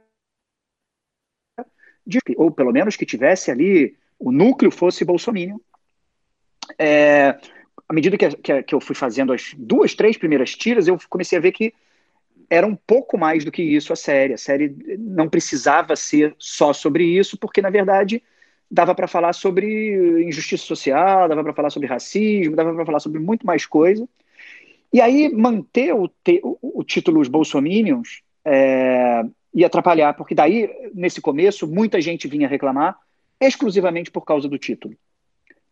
de, 2.08 2.20
ou 2.38 2.50
pelo 2.50 2.72
menos 2.72 2.96
que 2.96 3.06
tivesse 3.06 3.52
ali, 3.52 3.96
o 4.18 4.32
núcleo 4.32 4.72
fosse 4.72 5.06
bolsominion. 5.06 5.58
É, 6.78 7.38
à 7.90 7.94
medida 7.94 8.16
que, 8.18 8.30
que, 8.38 8.64
que 8.64 8.76
eu 8.76 8.80
fui 8.80 8.96
fazendo 8.96 9.34
as 9.34 9.56
duas, 9.58 9.96
três 9.96 10.16
primeiras 10.16 10.56
tiras, 10.56 10.88
eu 10.88 10.98
comecei 11.10 11.40
a 11.40 11.42
ver 11.42 11.52
que 11.52 11.74
era 12.48 12.66
um 12.66 12.76
pouco 12.76 13.18
mais 13.18 13.44
do 13.44 13.52
que 13.52 13.64
isso 13.64 13.92
a 13.92 13.96
série. 13.96 14.34
A 14.34 14.38
série 14.38 14.76
não 15.00 15.28
precisava 15.28 15.96
ser 15.96 16.36
só 16.38 16.72
sobre 16.72 17.04
isso, 17.04 17.36
porque, 17.38 17.62
na 17.62 17.72
verdade, 17.72 18.22
dava 18.70 18.94
para 18.94 19.08
falar 19.08 19.34
sobre 19.34 20.24
injustiça 20.24 20.64
social, 20.64 21.28
dava 21.28 21.44
para 21.44 21.54
falar 21.54 21.72
sobre 21.72 21.88
racismo, 21.88 22.56
dava 22.56 22.74
para 22.76 22.86
falar 22.86 23.00
sobre 23.00 23.20
muito 23.20 23.46
mais 23.46 23.66
coisa. 23.66 24.08
E 24.94 25.02
aí, 25.02 25.34
manter 25.34 25.94
o, 25.94 26.06
o, 26.44 26.80
o 26.80 26.84
título 26.84 27.20
Os 27.20 27.28
Bolsominions 27.28 28.22
é, 28.46 29.24
ia 29.54 29.66
atrapalhar, 29.66 30.14
porque 30.14 30.36
daí, 30.36 30.70
nesse 30.94 31.22
começo, 31.22 31.68
muita 31.68 32.00
gente 32.00 32.28
vinha 32.28 32.48
reclamar 32.48 32.98
exclusivamente 33.42 34.12
por 34.12 34.26
causa 34.26 34.48
do 34.48 34.60
título. 34.60 34.96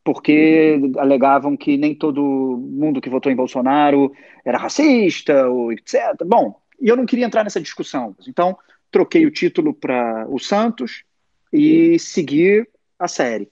Porque 0.08 0.80
alegavam 1.00 1.58
que 1.58 1.76
nem 1.76 1.94
todo 1.94 2.22
mundo 2.24 3.02
que 3.02 3.10
votou 3.10 3.30
em 3.30 3.36
Bolsonaro 3.36 4.14
era 4.46 4.58
racista, 4.58 5.50
ou 5.50 5.70
etc. 5.74 6.24
Bom, 6.26 6.62
e 6.80 6.88
eu 6.88 6.96
não 6.96 7.06
queria 7.06 7.26
entrar 7.26 7.44
nessa 7.44 7.60
discussão. 7.60 8.16
Então, 8.26 8.58
troquei 8.90 9.26
o 9.26 9.32
título 9.32 9.74
para 9.74 10.26
o 10.30 10.40
Santos 10.40 11.04
e 11.52 12.00
segui 12.00 12.66
a 12.98 13.06
série. 13.10 13.52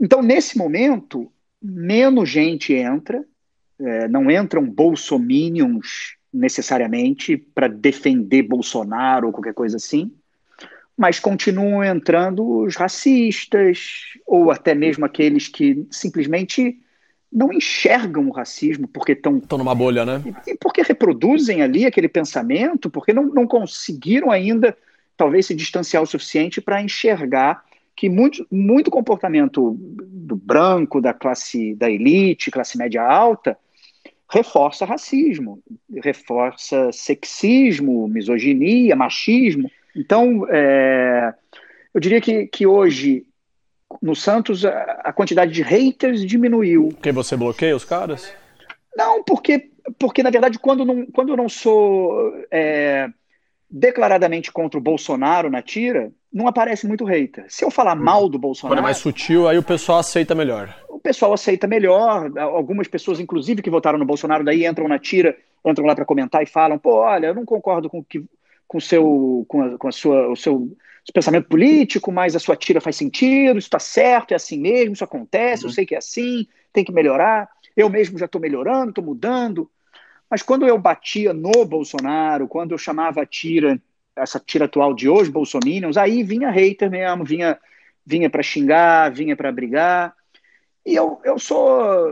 Então, 0.00 0.22
nesse 0.22 0.56
momento, 0.56 1.30
menos 1.62 2.30
gente 2.30 2.72
entra, 2.72 3.22
é, 3.78 4.08
não 4.08 4.30
entram 4.30 4.66
bolsominions 4.66 6.16
necessariamente 6.32 7.36
para 7.36 7.68
defender 7.68 8.44
Bolsonaro 8.44 9.26
ou 9.26 9.32
qualquer 9.34 9.52
coisa 9.52 9.76
assim, 9.76 10.10
mas 10.96 11.20
continuam 11.20 11.84
entrando 11.84 12.62
os 12.62 12.74
racistas 12.74 14.14
ou 14.26 14.50
até 14.50 14.74
mesmo 14.74 15.04
aqueles 15.04 15.48
que 15.48 15.86
simplesmente 15.90 16.80
não 17.30 17.52
enxergam 17.52 18.28
o 18.28 18.32
racismo 18.32 18.88
porque 18.88 19.12
estão. 19.12 19.38
Estão 19.38 19.58
numa 19.58 19.74
bolha, 19.74 20.06
né? 20.06 20.22
E, 20.46 20.52
e 20.52 20.56
porque 20.56 20.80
reproduzem 20.82 21.60
ali 21.60 21.84
aquele 21.84 22.08
pensamento, 22.08 22.88
porque 22.88 23.12
não, 23.12 23.24
não 23.24 23.46
conseguiram 23.46 24.30
ainda, 24.30 24.76
talvez, 25.16 25.46
se 25.46 25.54
distanciar 25.54 26.02
o 26.02 26.06
suficiente 26.06 26.60
para 26.60 26.80
enxergar 26.80 27.62
que 27.94 28.08
muito, 28.08 28.46
muito 28.50 28.90
comportamento 28.90 29.76
do 29.78 30.36
branco, 30.36 31.00
da 31.00 31.14
classe 31.14 31.74
da 31.74 31.90
elite, 31.90 32.50
classe 32.50 32.76
média 32.76 33.02
alta, 33.02 33.58
reforça 34.30 34.84
racismo, 34.84 35.62
reforça 36.02 36.90
sexismo, 36.92 38.06
misoginia, 38.08 38.94
machismo. 38.94 39.70
Então, 39.96 40.46
é, 40.50 41.32
eu 41.94 42.00
diria 42.00 42.20
que, 42.20 42.46
que 42.46 42.66
hoje 42.66 43.26
no 44.02 44.14
Santos 44.14 44.64
a, 44.64 45.00
a, 45.04 45.12
quantidade 45.12 45.52
de 45.52 45.62
haters 45.62 46.24
diminuiu. 46.24 46.88
Porque 46.88 47.12
você 47.12 47.36
bloqueia 47.36 47.74
os 47.74 47.84
caras? 47.84 48.32
Não, 48.94 49.22
porque, 49.24 49.70
porque 49.98 50.22
na 50.22 50.30
verdade, 50.30 50.58
quando, 50.58 50.84
não, 50.84 51.06
quando 51.06 51.30
eu 51.30 51.36
não 51.36 51.48
sou 51.48 52.32
é, 52.50 53.08
declaradamente 53.70 54.52
contra 54.52 54.78
o 54.78 54.82
Bolsonaro 54.82 55.50
na 55.50 55.62
tira, 55.62 56.12
não 56.32 56.46
aparece 56.46 56.86
muito 56.86 57.04
hater. 57.04 57.46
Se 57.48 57.64
eu 57.64 57.70
falar 57.70 57.94
mal 57.94 58.28
do 58.28 58.38
Bolsonaro. 58.38 58.74
Quando 58.74 58.84
é 58.84 58.88
mais 58.88 58.98
sutil, 58.98 59.48
aí 59.48 59.56
o 59.56 59.62
pessoal 59.62 59.98
aceita 59.98 60.34
melhor. 60.34 60.76
O 60.88 60.98
pessoal 60.98 61.32
aceita 61.32 61.66
melhor. 61.66 62.30
Algumas 62.38 62.88
pessoas, 62.88 63.20
inclusive, 63.20 63.62
que 63.62 63.70
votaram 63.70 63.98
no 63.98 64.04
Bolsonaro, 64.04 64.44
daí 64.44 64.66
entram 64.66 64.88
na 64.88 64.98
tira, 64.98 65.36
entram 65.64 65.86
lá 65.86 65.94
para 65.94 66.04
comentar 66.04 66.42
e 66.42 66.46
falam: 66.46 66.78
pô, 66.78 66.96
olha, 66.96 67.28
eu 67.28 67.34
não 67.34 67.44
concordo 67.44 67.88
com 67.88 68.04
que 68.04 68.24
com 68.66 68.80
seu 68.80 69.44
com, 69.48 69.62
a, 69.62 69.78
com 69.78 69.88
a 69.88 69.92
sua 69.92 70.28
o 70.28 70.36
seu 70.36 70.76
pensamento 71.12 71.48
político, 71.48 72.10
mas 72.10 72.34
a 72.34 72.38
sua 72.40 72.56
tira 72.56 72.80
faz 72.80 72.96
sentido, 72.96 73.58
isso 73.58 73.68
está 73.68 73.78
certo, 73.78 74.32
é 74.32 74.34
assim 74.34 74.58
mesmo, 74.58 74.92
isso 74.92 75.04
acontece, 75.04 75.62
uhum. 75.62 75.70
eu 75.70 75.74
sei 75.74 75.86
que 75.86 75.94
é 75.94 75.98
assim, 75.98 76.46
tem 76.72 76.84
que 76.84 76.92
melhorar. 76.92 77.48
Eu 77.76 77.88
mesmo 77.88 78.18
já 78.18 78.26
estou 78.26 78.40
melhorando, 78.40 78.88
estou 78.88 79.04
mudando. 79.04 79.70
Mas 80.28 80.42
quando 80.42 80.66
eu 80.66 80.76
batia 80.78 81.32
no 81.32 81.64
Bolsonaro, 81.64 82.48
quando 82.48 82.72
eu 82.72 82.78
chamava 82.78 83.22
a 83.22 83.26
tira, 83.26 83.80
essa 84.16 84.40
tira 84.40 84.64
atual 84.64 84.94
de 84.94 85.08
hoje, 85.08 85.30
Bolsominions, 85.30 85.96
aí 85.96 86.22
vinha 86.22 86.50
hater 86.50 86.90
mesmo, 86.90 87.24
vinha, 87.24 87.58
vinha 88.04 88.28
para 88.28 88.42
xingar, 88.42 89.12
vinha 89.12 89.36
para 89.36 89.52
brigar. 89.52 90.14
E 90.84 90.94
eu, 90.94 91.20
eu 91.24 91.38
sou. 91.38 92.08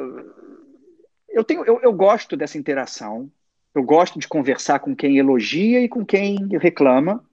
Eu, 1.29 1.43
tenho, 1.43 1.65
eu, 1.65 1.81
eu 1.83 1.93
gosto 1.93 2.37
dessa 2.37 2.59
interação, 2.59 3.31
eu 3.75 3.83
gosto 3.83 4.19
de 4.19 4.29
conversar 4.29 4.79
com 4.79 4.95
quem 4.95 5.19
elogia 5.19 5.81
e 5.81 5.89
com 5.89 6.05
quem 6.05 6.49
reclama. 6.61 7.25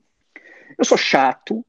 Eu 0.77 0.83
sou 0.83 0.97
chato, 0.97 1.63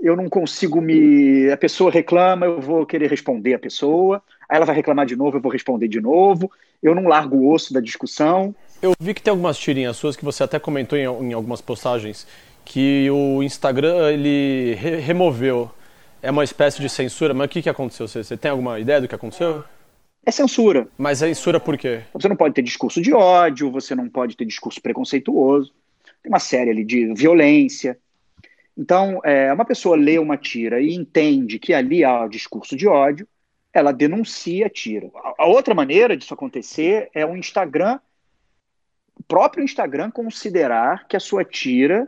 eu 0.00 0.14
não 0.14 0.28
consigo 0.28 0.80
me. 0.80 1.50
A 1.50 1.56
pessoa 1.56 1.90
reclama, 1.90 2.46
eu 2.46 2.60
vou 2.60 2.84
querer 2.84 3.08
responder 3.08 3.54
a 3.54 3.58
pessoa, 3.58 4.22
aí 4.48 4.56
ela 4.56 4.66
vai 4.66 4.76
reclamar 4.76 5.06
de 5.06 5.16
novo, 5.16 5.38
eu 5.38 5.40
vou 5.40 5.50
responder 5.50 5.88
de 5.88 6.00
novo. 6.00 6.50
Eu 6.82 6.94
não 6.94 7.08
largo 7.08 7.36
o 7.36 7.52
osso 7.52 7.72
da 7.72 7.80
discussão. 7.80 8.54
Eu 8.80 8.92
vi 9.00 9.12
que 9.12 9.20
tem 9.20 9.32
algumas 9.32 9.58
tirinhas 9.58 9.96
suas 9.96 10.14
que 10.14 10.24
você 10.24 10.44
até 10.44 10.60
comentou 10.60 10.96
em, 10.96 11.02
em 11.02 11.32
algumas 11.32 11.60
postagens 11.60 12.24
que 12.64 13.10
o 13.10 13.42
Instagram 13.42 14.10
ele 14.12 14.74
re 14.74 14.96
removeu. 14.96 15.70
É 16.22 16.30
uma 16.30 16.44
espécie 16.44 16.80
de 16.80 16.88
censura, 16.88 17.32
mas 17.32 17.46
o 17.46 17.48
que, 17.48 17.62
que 17.62 17.68
aconteceu? 17.68 18.06
Você, 18.06 18.22
você 18.22 18.36
tem 18.36 18.50
alguma 18.50 18.78
ideia 18.78 19.00
do 19.00 19.08
que 19.08 19.14
aconteceu? 19.14 19.64
É 20.28 20.30
censura. 20.30 20.86
Mas 20.98 21.22
é 21.22 21.28
censura 21.28 21.58
por 21.58 21.78
quê? 21.78 22.02
Você 22.12 22.28
não 22.28 22.36
pode 22.36 22.54
ter 22.54 22.60
discurso 22.60 23.00
de 23.00 23.14
ódio, 23.14 23.70
você 23.70 23.94
não 23.94 24.10
pode 24.10 24.36
ter 24.36 24.44
discurso 24.44 24.78
preconceituoso. 24.78 25.72
Tem 26.22 26.30
uma 26.30 26.38
série 26.38 26.68
ali 26.68 26.84
de 26.84 27.14
violência. 27.14 27.98
Então, 28.76 29.22
é, 29.24 29.50
uma 29.50 29.64
pessoa 29.64 29.96
lê 29.96 30.18
uma 30.18 30.36
tira 30.36 30.82
e 30.82 30.92
entende 30.92 31.58
que 31.58 31.72
ali 31.72 32.04
há 32.04 32.28
discurso 32.28 32.76
de 32.76 32.86
ódio, 32.86 33.26
ela 33.72 33.90
denuncia 33.90 34.66
a 34.66 34.68
tira. 34.68 35.10
A 35.38 35.46
outra 35.46 35.74
maneira 35.74 36.14
disso 36.14 36.34
acontecer 36.34 37.08
é 37.14 37.24
o 37.24 37.34
Instagram, 37.34 37.98
o 39.18 39.22
próprio 39.22 39.64
Instagram 39.64 40.10
considerar 40.10 41.08
que 41.08 41.16
a 41.16 41.20
sua 41.20 41.42
tira 41.42 42.06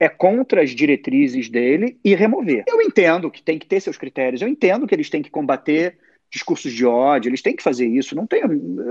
é 0.00 0.08
contra 0.08 0.64
as 0.64 0.70
diretrizes 0.70 1.48
dele 1.48 1.96
e 2.04 2.12
remover. 2.16 2.64
Eu 2.66 2.82
entendo 2.82 3.30
que 3.30 3.40
tem 3.40 3.56
que 3.56 3.66
ter 3.66 3.78
seus 3.78 3.96
critérios, 3.96 4.42
eu 4.42 4.48
entendo 4.48 4.84
que 4.84 4.96
eles 4.96 5.08
têm 5.08 5.22
que 5.22 5.30
combater 5.30 5.96
discursos 6.32 6.72
de 6.72 6.84
ódio, 6.84 7.28
eles 7.28 7.42
têm 7.42 7.54
que 7.54 7.62
fazer 7.62 7.86
isso, 7.86 8.16
não 8.16 8.26
tem, 8.26 8.42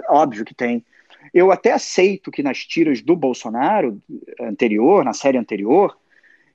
óbvio 0.07 0.45
que 0.45 0.53
tem. 0.53 0.86
Eu 1.33 1.51
até 1.51 1.71
aceito 1.71 2.31
que 2.31 2.43
nas 2.43 2.60
tiras 2.60 3.01
do 3.01 3.15
Bolsonaro 3.15 4.01
anterior, 4.39 5.03
na 5.03 5.13
série 5.13 5.38
anterior, 5.38 5.98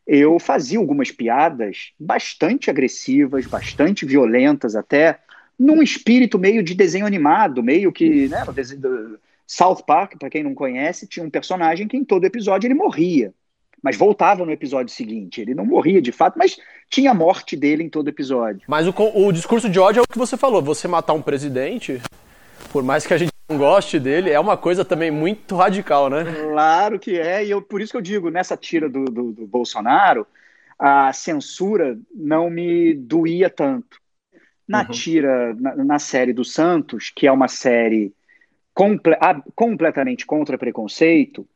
eu 0.07 0.39
fazia 0.39 0.79
algumas 0.79 1.11
piadas 1.11 1.93
bastante 1.99 2.71
agressivas, 2.71 3.47
bastante 3.47 4.07
violentas 4.07 4.77
até, 4.77 5.19
num 5.59 5.83
espírito 5.83 6.39
meio 6.39 6.63
de 6.63 6.75
desenho 6.75 7.07
animado, 7.07 7.63
meio 7.63 7.93
que, 7.93 8.29
né, 8.29 8.45
South 9.47 9.83
Park, 9.87 10.17
para 10.19 10.31
quem 10.31 10.45
não 10.45 10.55
conhece, 10.55 11.07
tinha 11.09 11.25
um 11.25 11.31
personagem 11.31 11.89
que 11.89 11.97
em 11.97 12.05
todo 12.05 12.25
episódio 12.25 12.67
ele 12.69 12.75
morria, 12.75 13.33
mas 13.83 13.97
voltava 13.97 14.45
no 14.45 14.53
episódio 14.53 14.95
seguinte. 14.95 15.41
Ele 15.41 15.55
não 15.55 15.65
morria 15.65 16.01
de 16.01 16.13
fato, 16.13 16.39
mas 16.39 16.57
tinha 16.91 17.11
a 17.11 17.15
morte 17.15 17.57
dele 17.57 17.83
em 17.83 17.89
todo 17.89 18.09
episódio. 18.09 18.63
Mas 18.67 18.87
o, 18.87 18.95
o 19.15 19.33
discurso 19.33 19.69
de 19.69 19.79
ódio 19.79 20.01
é 20.01 20.03
o 20.03 20.09
que 20.13 20.19
você 20.19 20.37
falou, 20.37 20.63
você 20.63 20.89
matar 20.89 21.13
um 21.13 21.23
presidente, 21.23 22.01
por 22.73 22.83
mais 22.83 23.07
que 23.07 23.15
a 23.15 23.19
gente 23.19 23.33
não 23.49 23.59
goste 23.59 23.99
dele, 23.99 24.31
é 24.31 24.41
uma 24.41 24.57
coisa 24.57 24.85
também 24.85 25.11
muito 25.11 25.55
radical, 25.55 26.11
né? 26.11 26.25
Claro 26.25 26.99
que 26.99 27.19
é, 27.19 27.45
e 27.45 27.51
eu, 27.51 27.63
por 27.63 27.81
isso 27.81 27.93
que 27.93 27.97
eu 27.97 28.03
digo, 28.03 28.31
nessa 28.31 28.57
tira 28.57 28.89
do, 28.89 29.05
do, 29.05 29.33
do 29.33 29.47
Bolsonaro, 29.47 30.27
a 30.79 31.13
censura 31.13 31.99
não 32.15 32.51
me 32.51 32.95
doía 32.95 33.49
tanto. 33.49 33.99
Na 34.67 34.81
uhum. 34.81 34.91
tira, 34.91 35.55
na, 35.55 35.77
na, 35.77 35.99
série 35.99 36.33
do 36.33 36.45
Santos, 36.45 37.13
que 37.15 37.27
é 37.27 37.31
uma 37.31 37.47
série 37.47 38.13
comple 38.75 39.15
completamente 39.55 40.27
contra 40.27 40.59
preconceito, 40.59 41.47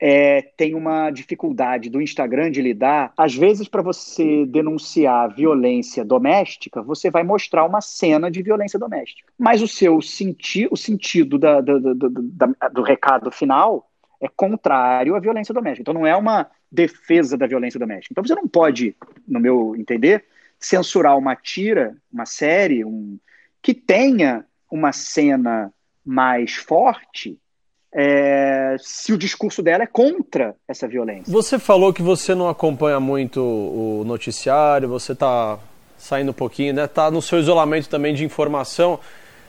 é, 0.00 0.40
tem 0.56 0.74
uma 0.74 1.10
dificuldade 1.10 1.90
do 1.90 2.00
Instagram 2.00 2.50
de 2.50 2.62
lidar. 2.62 3.12
Às 3.16 3.34
vezes, 3.34 3.68
para 3.68 3.82
você 3.82 4.46
denunciar 4.46 5.34
violência 5.34 6.02
doméstica, 6.02 6.82
você 6.82 7.10
vai 7.10 7.22
mostrar 7.22 7.66
uma 7.66 7.82
cena 7.82 8.30
de 8.30 8.42
violência 8.42 8.78
doméstica. 8.78 9.30
Mas 9.38 9.60
o 9.60 9.68
seu 9.68 10.00
senti 10.00 10.66
o 10.70 10.76
sentido 10.76 11.38
da, 11.38 11.60
da, 11.60 11.78
da, 11.78 12.68
do 12.68 12.82
recado 12.82 13.30
final 13.30 13.90
é 14.18 14.28
contrário 14.28 15.14
à 15.14 15.20
violência 15.20 15.52
doméstica. 15.52 15.82
Então, 15.82 15.94
não 15.94 16.06
é 16.06 16.16
uma 16.16 16.50
defesa 16.72 17.36
da 17.36 17.46
violência 17.46 17.78
doméstica. 17.78 18.12
Então, 18.12 18.24
você 18.24 18.34
não 18.34 18.48
pode, 18.48 18.96
no 19.28 19.38
meu 19.38 19.76
entender, 19.76 20.24
censurar 20.58 21.18
uma 21.18 21.36
tira, 21.36 21.96
uma 22.10 22.24
série, 22.24 22.84
um, 22.84 23.18
que 23.60 23.74
tenha 23.74 24.46
uma 24.70 24.92
cena 24.92 25.72
mais 26.04 26.54
forte 26.54 27.38
é, 27.92 28.76
se 28.78 29.12
o 29.12 29.18
discurso 29.18 29.62
dela 29.62 29.82
é 29.82 29.86
contra 29.86 30.54
essa 30.68 30.86
violência. 30.86 31.32
Você 31.32 31.58
falou 31.58 31.92
que 31.92 32.02
você 32.02 32.34
não 32.34 32.48
acompanha 32.48 33.00
muito 33.00 33.40
o 33.40 34.04
noticiário, 34.06 34.88
você 34.88 35.12
está 35.12 35.58
saindo 35.98 36.30
um 36.30 36.34
pouquinho, 36.34 36.72
né? 36.74 36.86
Tá 36.86 37.10
no 37.10 37.20
seu 37.20 37.38
isolamento 37.38 37.88
também 37.88 38.14
de 38.14 38.24
informação. 38.24 38.98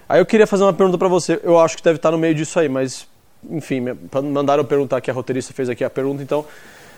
Aí 0.09 0.19
eu 0.19 0.25
queria 0.25 0.47
fazer 0.47 0.63
uma 0.63 0.73
pergunta 0.73 0.97
para 0.97 1.07
você. 1.07 1.39
Eu 1.43 1.59
acho 1.59 1.77
que 1.77 1.83
deve 1.83 1.95
estar 1.97 2.11
no 2.11 2.17
meio 2.17 2.35
disso 2.35 2.59
aí, 2.59 2.67
mas 2.67 3.07
enfim, 3.49 3.81
mandaram 4.31 4.63
perguntar 4.63 5.01
que 5.01 5.09
a 5.09 5.13
roteirista 5.13 5.53
fez 5.53 5.69
aqui 5.69 5.83
a 5.83 5.89
pergunta, 5.89 6.21
então 6.21 6.45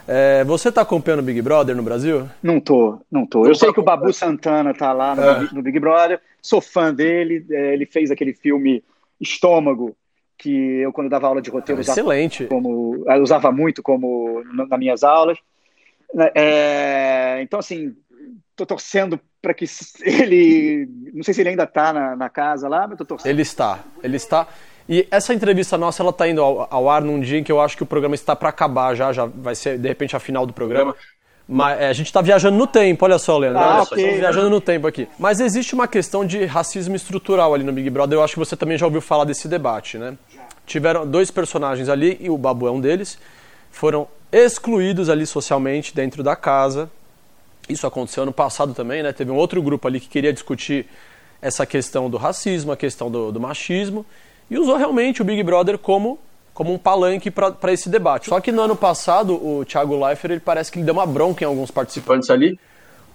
é, 0.07 0.43
você 0.43 0.69
está 0.69 0.81
acompanhando 0.81 1.21
o 1.21 1.23
Big 1.23 1.41
Brother 1.41 1.75
no 1.75 1.83
Brasil? 1.83 2.29
Não 2.41 2.59
tô, 2.59 2.99
não 3.09 3.25
tô. 3.25 3.45
Eu 3.45 3.55
sei 3.55 3.71
que 3.71 3.79
o 3.79 3.83
Babu 3.83 4.11
Santana 4.11 4.73
tá 4.73 4.91
lá 4.91 5.15
no, 5.15 5.23
é. 5.23 5.49
no 5.53 5.61
Big 5.61 5.79
Brother, 5.79 6.19
sou 6.41 6.59
fã 6.59 6.93
dele, 6.93 7.45
é, 7.49 7.73
ele 7.73 7.85
fez 7.85 8.11
aquele 8.11 8.33
filme 8.33 8.83
Estômago, 9.19 9.95
que 10.43 10.81
eu, 10.81 10.91
quando 10.91 11.09
dava 11.09 11.27
aula 11.27 11.41
de 11.41 11.49
roteiro, 11.49 11.79
usava, 11.79 11.97
Excelente. 11.97 12.45
Como, 12.47 13.05
usava 13.21 13.49
muito 13.49 13.81
como 13.81 14.43
nas 14.53 14.77
minhas 14.77 15.01
aulas. 15.01 15.37
É, 16.35 17.39
então, 17.41 17.59
assim, 17.59 17.95
tô 18.53 18.65
torcendo 18.65 19.17
para 19.41 19.53
que 19.53 19.63
ele. 20.03 20.85
Não 21.13 21.23
sei 21.23 21.33
se 21.33 21.41
ele 21.41 21.49
ainda 21.49 21.63
está 21.63 21.93
na, 21.93 22.15
na, 22.17 22.29
casa 22.29 22.67
lá, 22.67 22.85
mas 22.85 22.97
tô 22.97 23.05
torcendo. 23.05 23.31
Ele 23.31 23.41
está, 23.41 23.79
ele 24.03 24.17
está. 24.17 24.45
E 24.87 25.07
essa 25.09 25.33
entrevista 25.33 25.77
nossa, 25.77 26.03
ela 26.03 26.11
tá 26.11 26.27
indo 26.27 26.41
ao, 26.41 26.67
ao 26.69 26.89
ar 26.89 27.01
num 27.01 27.21
dia 27.21 27.39
em 27.39 27.43
que 27.43 27.51
eu 27.51 27.61
acho 27.61 27.77
que 27.77 27.83
o 27.83 27.85
programa 27.85 28.15
está 28.15 28.35
para 28.35 28.49
acabar 28.49 28.93
já, 28.93 29.13
já 29.13 29.25
vai 29.25 29.55
ser 29.55 29.77
de 29.77 29.87
repente 29.87 30.13
a 30.13 30.19
final 30.19 30.45
do 30.45 30.51
programa. 30.51 30.93
Mas 31.47 31.81
é, 31.81 31.87
a 31.89 31.93
gente 31.93 32.07
está 32.07 32.21
viajando 32.21 32.57
no 32.57 32.65
tempo, 32.65 33.03
olha 33.03 33.19
só, 33.19 33.37
Leandro. 33.37 33.59
Ah, 33.59 33.81
okay. 33.81 33.97
Estamos 33.97 34.19
viajando 34.19 34.49
no 34.49 34.61
tempo 34.61 34.87
aqui. 34.87 35.07
Mas 35.19 35.39
existe 35.39 35.73
uma 35.73 35.87
questão 35.87 36.25
de 36.25 36.45
racismo 36.45 36.95
estrutural 36.95 37.53
ali 37.53 37.63
no 37.63 37.73
Big 37.73 37.89
Brother. 37.89 38.17
Eu 38.17 38.23
acho 38.23 38.33
que 38.33 38.39
você 38.39 38.55
também 38.55 38.77
já 38.77 38.85
ouviu 38.85 39.01
falar 39.01 39.25
desse 39.25 39.47
debate, 39.47 39.97
né? 39.97 40.17
Tiveram 40.65 41.05
dois 41.05 41.29
personagens 41.29 41.89
ali, 41.89 42.17
e 42.21 42.29
o 42.29 42.37
Babu 42.37 42.67
é 42.67 42.71
um 42.71 42.79
deles, 42.79 43.17
foram 43.69 44.07
excluídos 44.31 45.09
ali 45.09 45.25
socialmente 45.25 45.93
dentro 45.93 46.23
da 46.23 46.35
casa. 46.35 46.89
Isso 47.67 47.85
aconteceu 47.85 48.23
ano 48.23 48.31
passado 48.31 48.73
também, 48.73 49.03
né? 49.03 49.11
Teve 49.11 49.31
um 49.31 49.35
outro 49.35 49.61
grupo 49.61 49.87
ali 49.87 49.99
que 49.99 50.07
queria 50.07 50.31
discutir 50.31 50.85
essa 51.41 51.65
questão 51.65 52.09
do 52.09 52.15
racismo, 52.15 52.71
a 52.71 52.77
questão 52.77 53.11
do, 53.11 53.31
do 53.31 53.39
machismo, 53.39 54.05
e 54.49 54.57
usou 54.57 54.77
realmente 54.77 55.21
o 55.21 55.25
Big 55.25 55.43
Brother 55.43 55.77
como, 55.77 56.17
como 56.53 56.73
um 56.73 56.77
palanque 56.77 57.31
para 57.31 57.73
esse 57.73 57.89
debate. 57.89 58.29
Só 58.29 58.39
que 58.39 58.51
no 58.51 58.61
ano 58.61 58.75
passado, 58.75 59.33
o 59.33 59.65
Thiago 59.65 59.95
Leifert, 60.05 60.31
ele 60.31 60.39
parece 60.39 60.71
que 60.71 60.79
ele 60.79 60.85
deu 60.85 60.93
uma 60.93 61.05
bronca 61.05 61.43
em 61.43 61.47
alguns 61.47 61.71
participantes 61.71 62.29
ali 62.29 62.59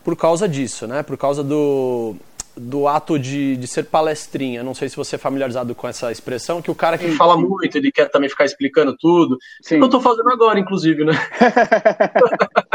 por 0.04 0.16
causa 0.16 0.48
disso, 0.48 0.86
né? 0.86 1.02
Por 1.02 1.16
causa 1.16 1.44
do, 1.44 2.16
do 2.56 2.88
ato 2.88 3.18
de, 3.18 3.56
de 3.56 3.66
ser 3.66 3.84
palestrinha. 3.84 4.62
Não 4.62 4.74
sei 4.74 4.88
se 4.88 4.96
você 4.96 5.16
é 5.16 5.18
familiarizado 5.18 5.74
com 5.74 5.86
essa 5.86 6.10
expressão, 6.10 6.60
que 6.60 6.70
o 6.70 6.74
cara 6.74 6.98
que 6.98 7.10
fala 7.12 7.36
muito, 7.36 7.76
ele 7.76 7.92
quer 7.92 8.10
também 8.10 8.28
ficar 8.28 8.44
explicando 8.44 8.96
tudo. 8.96 9.38
Sim. 9.62 9.76
Eu 9.76 9.84
estou 9.84 10.00
fazendo 10.00 10.30
agora, 10.30 10.58
inclusive, 10.58 11.04
né? 11.04 11.12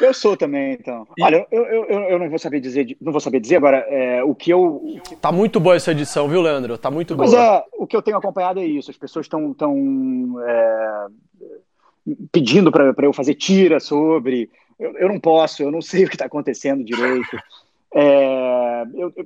Eu 0.00 0.14
sou 0.14 0.36
também, 0.36 0.72
então. 0.72 1.06
E... 1.16 1.22
Olha, 1.22 1.46
eu, 1.50 1.64
eu, 1.64 1.84
eu, 1.84 2.18
não 2.18 2.28
vou 2.28 2.38
saber 2.38 2.60
dizer, 2.60 2.96
não 3.00 3.12
vou 3.12 3.20
saber 3.20 3.40
dizer 3.40 3.56
agora 3.56 3.78
é, 3.88 4.22
o 4.22 4.34
que 4.34 4.50
eu. 4.50 4.82
Tá 5.20 5.30
muito 5.30 5.60
boa 5.60 5.76
essa 5.76 5.92
edição, 5.92 6.28
viu, 6.28 6.40
Leandro? 6.40 6.76
Tá 6.78 6.90
muito 6.90 7.14
boa. 7.14 7.26
Mas 7.26 7.34
é, 7.34 7.64
o 7.78 7.86
que 7.86 7.96
eu 7.96 8.02
tenho 8.02 8.16
acompanhado 8.16 8.60
é 8.60 8.64
isso. 8.64 8.90
As 8.90 8.96
pessoas 8.96 9.26
estão 9.26 9.52
tão, 9.54 10.36
é, 10.46 11.06
pedindo 12.32 12.70
para 12.70 12.94
eu 13.02 13.12
fazer 13.12 13.34
tira 13.34 13.80
sobre. 13.80 14.50
Eu, 14.78 14.96
eu, 14.98 15.08
não 15.08 15.20
posso, 15.20 15.62
eu 15.62 15.70
não 15.70 15.80
sei 15.80 16.04
o 16.04 16.08
que 16.08 16.14
está 16.14 16.26
acontecendo 16.26 16.84
direito. 16.84 17.36
É, 17.96 18.82
eu, 18.92 19.12
eu, 19.14 19.24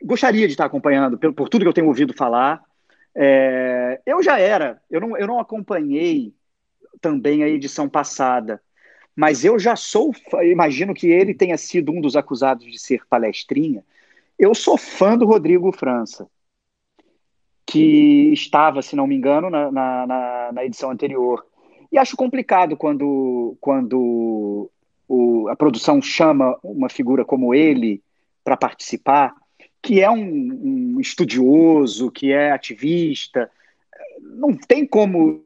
gostaria 0.00 0.46
de 0.46 0.52
estar 0.52 0.64
acompanhando 0.64 1.18
por, 1.18 1.32
por, 1.32 1.48
tudo 1.48 1.62
que 1.62 1.68
eu 1.68 1.72
tenho 1.72 1.88
ouvido 1.88 2.14
falar. 2.14 2.62
É, 3.16 4.00
eu 4.06 4.22
já 4.22 4.38
era, 4.38 4.80
eu 4.88 5.00
não, 5.00 5.16
eu 5.16 5.26
não 5.26 5.40
acompanhei 5.40 6.32
também 7.00 7.42
a 7.42 7.48
edição 7.48 7.88
passada 7.88 8.62
mas 9.14 9.44
eu 9.44 9.58
já 9.58 9.76
sou, 9.76 10.12
imagino 10.42 10.94
que 10.94 11.06
ele 11.06 11.34
tenha 11.34 11.56
sido 11.58 11.92
um 11.92 12.00
dos 12.00 12.16
acusados 12.16 12.64
de 12.64 12.78
ser 12.78 13.06
palestrinha. 13.06 13.84
Eu 14.38 14.54
sou 14.54 14.76
fã 14.78 15.16
do 15.16 15.26
Rodrigo 15.26 15.70
França, 15.70 16.26
que 17.66 18.32
estava, 18.32 18.82
se 18.82 18.96
não 18.96 19.06
me 19.06 19.14
engano, 19.14 19.50
na, 19.50 19.70
na, 19.70 20.50
na 20.52 20.64
edição 20.64 20.90
anterior. 20.90 21.46
E 21.90 21.98
acho 21.98 22.16
complicado 22.16 22.76
quando, 22.76 23.56
quando 23.60 24.70
o, 25.06 25.48
a 25.48 25.54
produção 25.54 26.00
chama 26.00 26.58
uma 26.62 26.88
figura 26.88 27.24
como 27.24 27.54
ele 27.54 28.02
para 28.42 28.56
participar, 28.56 29.34
que 29.82 30.00
é 30.00 30.10
um, 30.10 30.94
um 30.94 31.00
estudioso, 31.00 32.10
que 32.10 32.32
é 32.32 32.50
ativista. 32.50 33.50
Não 34.20 34.56
tem 34.56 34.86
como 34.86 35.44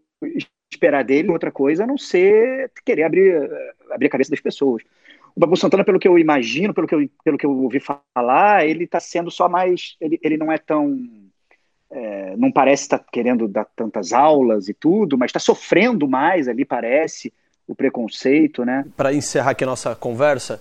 esperar 0.71 1.05
dele 1.05 1.31
outra 1.31 1.51
coisa 1.51 1.85
a 1.85 1.87
não 1.87 1.99
ser 1.99 2.71
querer 2.85 3.05
abrir, 3.05 3.51
abrir 3.91 4.07
a 4.07 4.11
cabeça 4.11 4.31
das 4.31 4.41
pessoas. 4.41 4.83
O 5.35 5.41
Babu 5.41 5.57
Santana, 5.57 5.85
pelo 5.85 5.99
que 5.99 6.09
eu 6.09 6.19
imagino, 6.19 6.73
pelo 6.73 6.87
que 6.87 6.95
eu, 6.95 7.11
pelo 7.23 7.37
que 7.37 7.45
eu 7.45 7.51
ouvi 7.51 7.79
falar, 7.81 8.67
ele 8.67 8.85
está 8.85 8.99
sendo 8.99 9.31
só 9.31 9.49
mais. 9.49 9.97
Ele, 10.01 10.19
ele 10.23 10.37
não 10.37 10.51
é 10.51 10.59
tão. 10.59 10.99
É, 11.91 12.35
não 12.37 12.51
parece 12.51 12.85
estar 12.85 12.99
tá 12.99 13.05
querendo 13.13 13.47
dar 13.47 13.67
tantas 13.77 14.13
aulas 14.13 14.69
e 14.69 14.75
tudo, 14.75 15.17
mas 15.17 15.29
está 15.29 15.39
sofrendo 15.39 16.09
mais 16.09 16.49
ali, 16.49 16.65
parece, 16.65 17.33
o 17.67 17.75
preconceito, 17.75 18.65
né? 18.65 18.85
Para 18.97 19.13
encerrar 19.13 19.51
aqui 19.51 19.63
a 19.63 19.67
nossa 19.67 19.95
conversa, 19.95 20.61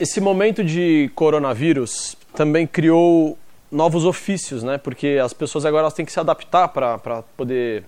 esse 0.00 0.20
momento 0.20 0.64
de 0.64 1.10
coronavírus 1.14 2.16
também 2.34 2.66
criou 2.66 3.38
novos 3.70 4.04
ofícios, 4.04 4.62
né? 4.62 4.76
Porque 4.76 5.18
as 5.22 5.32
pessoas 5.32 5.64
agora 5.64 5.82
elas 5.82 5.94
têm 5.94 6.04
que 6.04 6.12
se 6.12 6.20
adaptar 6.20 6.68
para 6.68 7.22
poder 7.36 7.84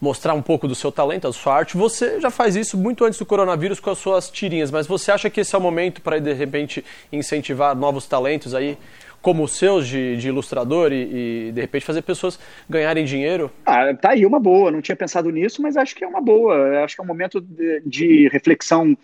mostrar 0.00 0.34
um 0.34 0.42
pouco 0.42 0.66
do 0.66 0.74
seu 0.74 0.90
talento, 0.90 1.22
da 1.22 1.32
sua 1.32 1.56
arte. 1.56 1.76
Você 1.76 2.20
já 2.20 2.30
faz 2.30 2.56
isso 2.56 2.76
muito 2.78 3.04
antes 3.04 3.18
do 3.18 3.26
coronavírus 3.26 3.78
com 3.78 3.90
as 3.90 3.98
suas 3.98 4.30
tirinhas, 4.30 4.70
mas 4.70 4.86
você 4.86 5.12
acha 5.12 5.28
que 5.28 5.40
esse 5.40 5.54
é 5.54 5.58
o 5.58 5.60
momento 5.60 6.00
para, 6.00 6.18
de 6.18 6.32
repente, 6.32 6.84
incentivar 7.12 7.76
novos 7.76 8.06
talentos 8.06 8.54
aí? 8.54 8.78
como 9.22 9.44
os 9.44 9.52
seus 9.52 9.86
de, 9.86 10.16
de 10.16 10.28
ilustrador 10.28 10.92
e, 10.92 11.48
e, 11.48 11.52
de 11.52 11.60
repente 11.60 11.84
fazer 11.84 12.00
pessoas 12.00 12.40
ganharem 12.68 13.04
dinheiro? 13.04 13.50
Ah, 13.66 13.92
tá 13.94 14.12
aí 14.12 14.24
uma 14.24 14.40
boa. 14.40 14.70
Não 14.70 14.80
tinha 14.80 14.96
pensado 14.96 15.30
nisso, 15.30 15.60
mas 15.60 15.76
acho 15.76 15.94
que 15.94 16.02
é 16.02 16.06
uma 16.06 16.22
boa. 16.22 16.82
Acho 16.82 16.96
que 16.96 17.02
é 17.02 17.04
um 17.04 17.06
momento 17.06 17.38
de, 17.38 17.82
de 17.84 18.28
reflexão 18.28 18.96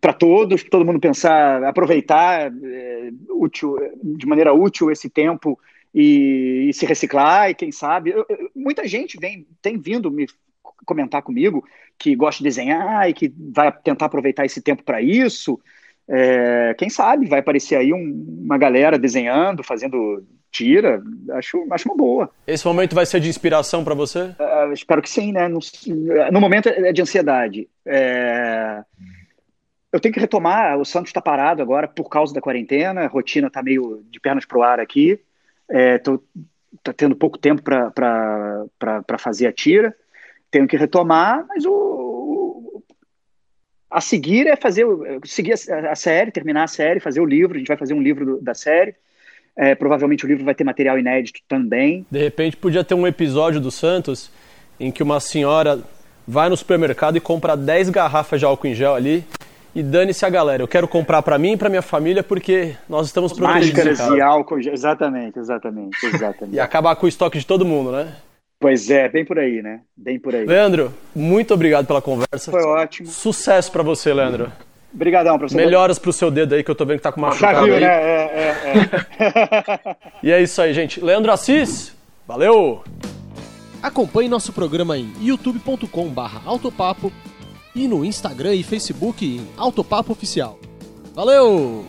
para 0.00 0.12
todos, 0.12 0.62
todo 0.62 0.84
mundo 0.84 1.00
pensar, 1.00 1.62
aproveitar 1.64 2.50
é, 2.62 3.10
útil, 3.28 3.76
de 4.02 4.26
maneira 4.26 4.54
útil 4.54 4.90
esse 4.90 5.10
tempo 5.10 5.58
e, 5.94 6.66
e 6.68 6.74
se 6.74 6.84
reciclar, 6.84 7.50
e 7.50 7.54
quem 7.54 7.70
sabe. 7.70 8.10
Eu, 8.10 8.26
eu, 8.28 8.50
muita 8.54 8.86
gente 8.86 9.18
vem, 9.18 9.46
tem 9.62 9.78
vindo 9.78 10.10
me 10.10 10.26
comentar 10.84 11.22
comigo 11.22 11.64
que 11.98 12.16
gosta 12.16 12.38
de 12.38 12.44
desenhar 12.44 13.08
e 13.08 13.14
que 13.14 13.32
vai 13.52 13.72
tentar 13.72 14.06
aproveitar 14.06 14.44
esse 14.44 14.60
tempo 14.60 14.82
para 14.82 15.00
isso. 15.00 15.60
É, 16.06 16.74
quem 16.76 16.90
sabe 16.90 17.26
vai 17.26 17.38
aparecer 17.38 17.76
aí 17.76 17.92
um, 17.92 18.42
uma 18.44 18.58
galera 18.58 18.98
desenhando, 18.98 19.62
fazendo 19.62 20.22
tira, 20.50 21.02
acho, 21.32 21.66
acho 21.70 21.88
uma 21.88 21.96
boa. 21.96 22.30
Esse 22.46 22.66
momento 22.66 22.94
vai 22.94 23.06
ser 23.06 23.20
de 23.20 23.28
inspiração 23.28 23.82
para 23.82 23.94
você? 23.94 24.34
É, 24.38 24.72
espero 24.72 25.02
que 25.02 25.10
sim, 25.10 25.32
né? 25.32 25.48
No, 25.48 25.58
no 26.32 26.40
momento 26.40 26.68
é 26.68 26.92
de 26.92 27.02
ansiedade. 27.02 27.68
É, 27.86 28.82
eu 29.92 30.00
tenho 30.00 30.12
que 30.12 30.20
retomar, 30.20 30.78
o 30.78 30.84
Santos 30.84 31.10
está 31.10 31.20
parado 31.20 31.62
agora 31.62 31.88
por 31.88 32.08
causa 32.08 32.34
da 32.34 32.40
quarentena, 32.40 33.02
a 33.02 33.06
rotina 33.06 33.46
está 33.46 33.62
meio 33.62 34.04
de 34.10 34.20
pernas 34.20 34.44
pro 34.44 34.62
ar 34.62 34.78
aqui. 34.78 35.20
É, 35.70 35.98
tá 35.98 36.92
tendo 36.92 37.16
pouco 37.16 37.38
tempo 37.38 37.62
para 37.62 39.18
fazer 39.18 39.46
a 39.46 39.52
tira, 39.52 39.94
tenho 40.50 40.68
que 40.68 40.76
retomar, 40.76 41.44
mas 41.48 41.64
o, 41.64 41.72
o 41.72 42.82
a 43.90 44.00
seguir 44.00 44.46
é 44.46 44.56
fazer 44.56 44.84
seguir 45.24 45.54
a, 45.54 45.92
a, 45.92 45.94
série, 45.94 46.30
terminar 46.30 46.64
a 46.64 46.68
série, 46.68 47.00
fazer 47.00 47.20
o 47.20 47.24
livro. 47.24 47.54
A 47.54 47.58
gente 47.58 47.68
vai 47.68 47.76
fazer 47.76 47.94
um 47.94 48.02
livro 48.02 48.26
do, 48.26 48.40
da 48.40 48.54
série. 48.54 48.94
É, 49.56 49.74
provavelmente 49.74 50.24
o 50.24 50.28
livro 50.28 50.44
vai 50.44 50.54
ter 50.54 50.64
material 50.64 50.98
inédito 50.98 51.40
também. 51.48 52.04
De 52.10 52.18
repente 52.18 52.56
podia 52.56 52.82
ter 52.82 52.94
um 52.94 53.06
episódio 53.06 53.60
do 53.60 53.70
Santos 53.70 54.30
em 54.80 54.90
que 54.90 55.02
uma 55.02 55.20
senhora 55.20 55.80
vai 56.26 56.48
no 56.48 56.56
supermercado 56.56 57.16
e 57.16 57.20
compra 57.20 57.56
10 57.56 57.90
garrafas 57.90 58.40
de 58.40 58.46
álcool 58.46 58.66
em 58.66 58.74
gel 58.74 58.94
ali 58.94 59.24
e 59.74 59.82
dane-se 59.82 60.24
a 60.24 60.30
galera. 60.30 60.62
Eu 60.62 60.68
quero 60.68 60.86
comprar 60.86 61.22
para 61.22 61.38
mim 61.38 61.52
e 61.52 61.56
para 61.56 61.68
minha 61.68 61.82
família 61.82 62.22
porque 62.22 62.76
nós 62.88 63.06
estamos 63.06 63.32
protegidos. 63.32 63.84
Máscaras 63.84 64.16
e 64.16 64.20
álcool, 64.20 64.58
exatamente, 64.58 65.38
exatamente, 65.38 66.06
exatamente. 66.06 66.54
e 66.54 66.60
acabar 66.60 66.94
com 66.96 67.06
o 67.06 67.08
estoque 67.08 67.38
de 67.38 67.46
todo 67.46 67.64
mundo, 67.64 67.90
né? 67.90 68.14
Pois 68.60 68.88
é, 68.88 69.08
bem 69.08 69.24
por 69.24 69.38
aí, 69.38 69.60
né? 69.60 69.80
Bem 69.96 70.18
por 70.18 70.34
aí. 70.34 70.46
Leandro, 70.46 70.94
muito 71.14 71.52
obrigado 71.52 71.86
pela 71.86 72.00
conversa. 72.00 72.50
Foi 72.50 72.62
ótimo. 72.62 73.08
Sucesso 73.08 73.70
para 73.70 73.82
você, 73.82 74.14
Leandro. 74.14 74.50
Obrigadão, 74.94 75.36
professor. 75.36 75.56
Melhoras 75.60 75.98
pro 75.98 76.12
seu 76.12 76.30
dedo 76.30 76.54
aí, 76.54 76.62
que 76.62 76.70
eu 76.70 76.74
tô 76.74 76.86
vendo 76.86 76.98
que 76.98 77.02
tá 77.02 77.10
com 77.10 77.20
machucado 77.20 77.58
Já 77.58 77.64
viu, 77.64 77.74
aí. 77.74 77.80
né? 77.80 77.86
É, 77.88 78.30
é, 78.32 79.90
é. 79.90 79.96
e 80.22 80.30
é 80.30 80.40
isso 80.40 80.62
aí, 80.62 80.72
gente. 80.72 81.04
Leandro 81.04 81.32
Assis, 81.32 81.94
valeu! 82.26 82.82
Acompanhe 83.82 84.30
nosso 84.30 84.52
programa 84.52 84.96
em 84.96 85.12
youtube.com 85.20 86.08
barra 86.08 86.40
autopapo 86.46 87.12
e 87.74 87.88
no 87.88 88.04
Instagram 88.04 88.54
e 88.54 88.62
Facebook 88.62 89.24
em 89.24 89.46
Autopapo 89.56 90.12
Oficial. 90.12 90.58
Valeu! 91.14 91.84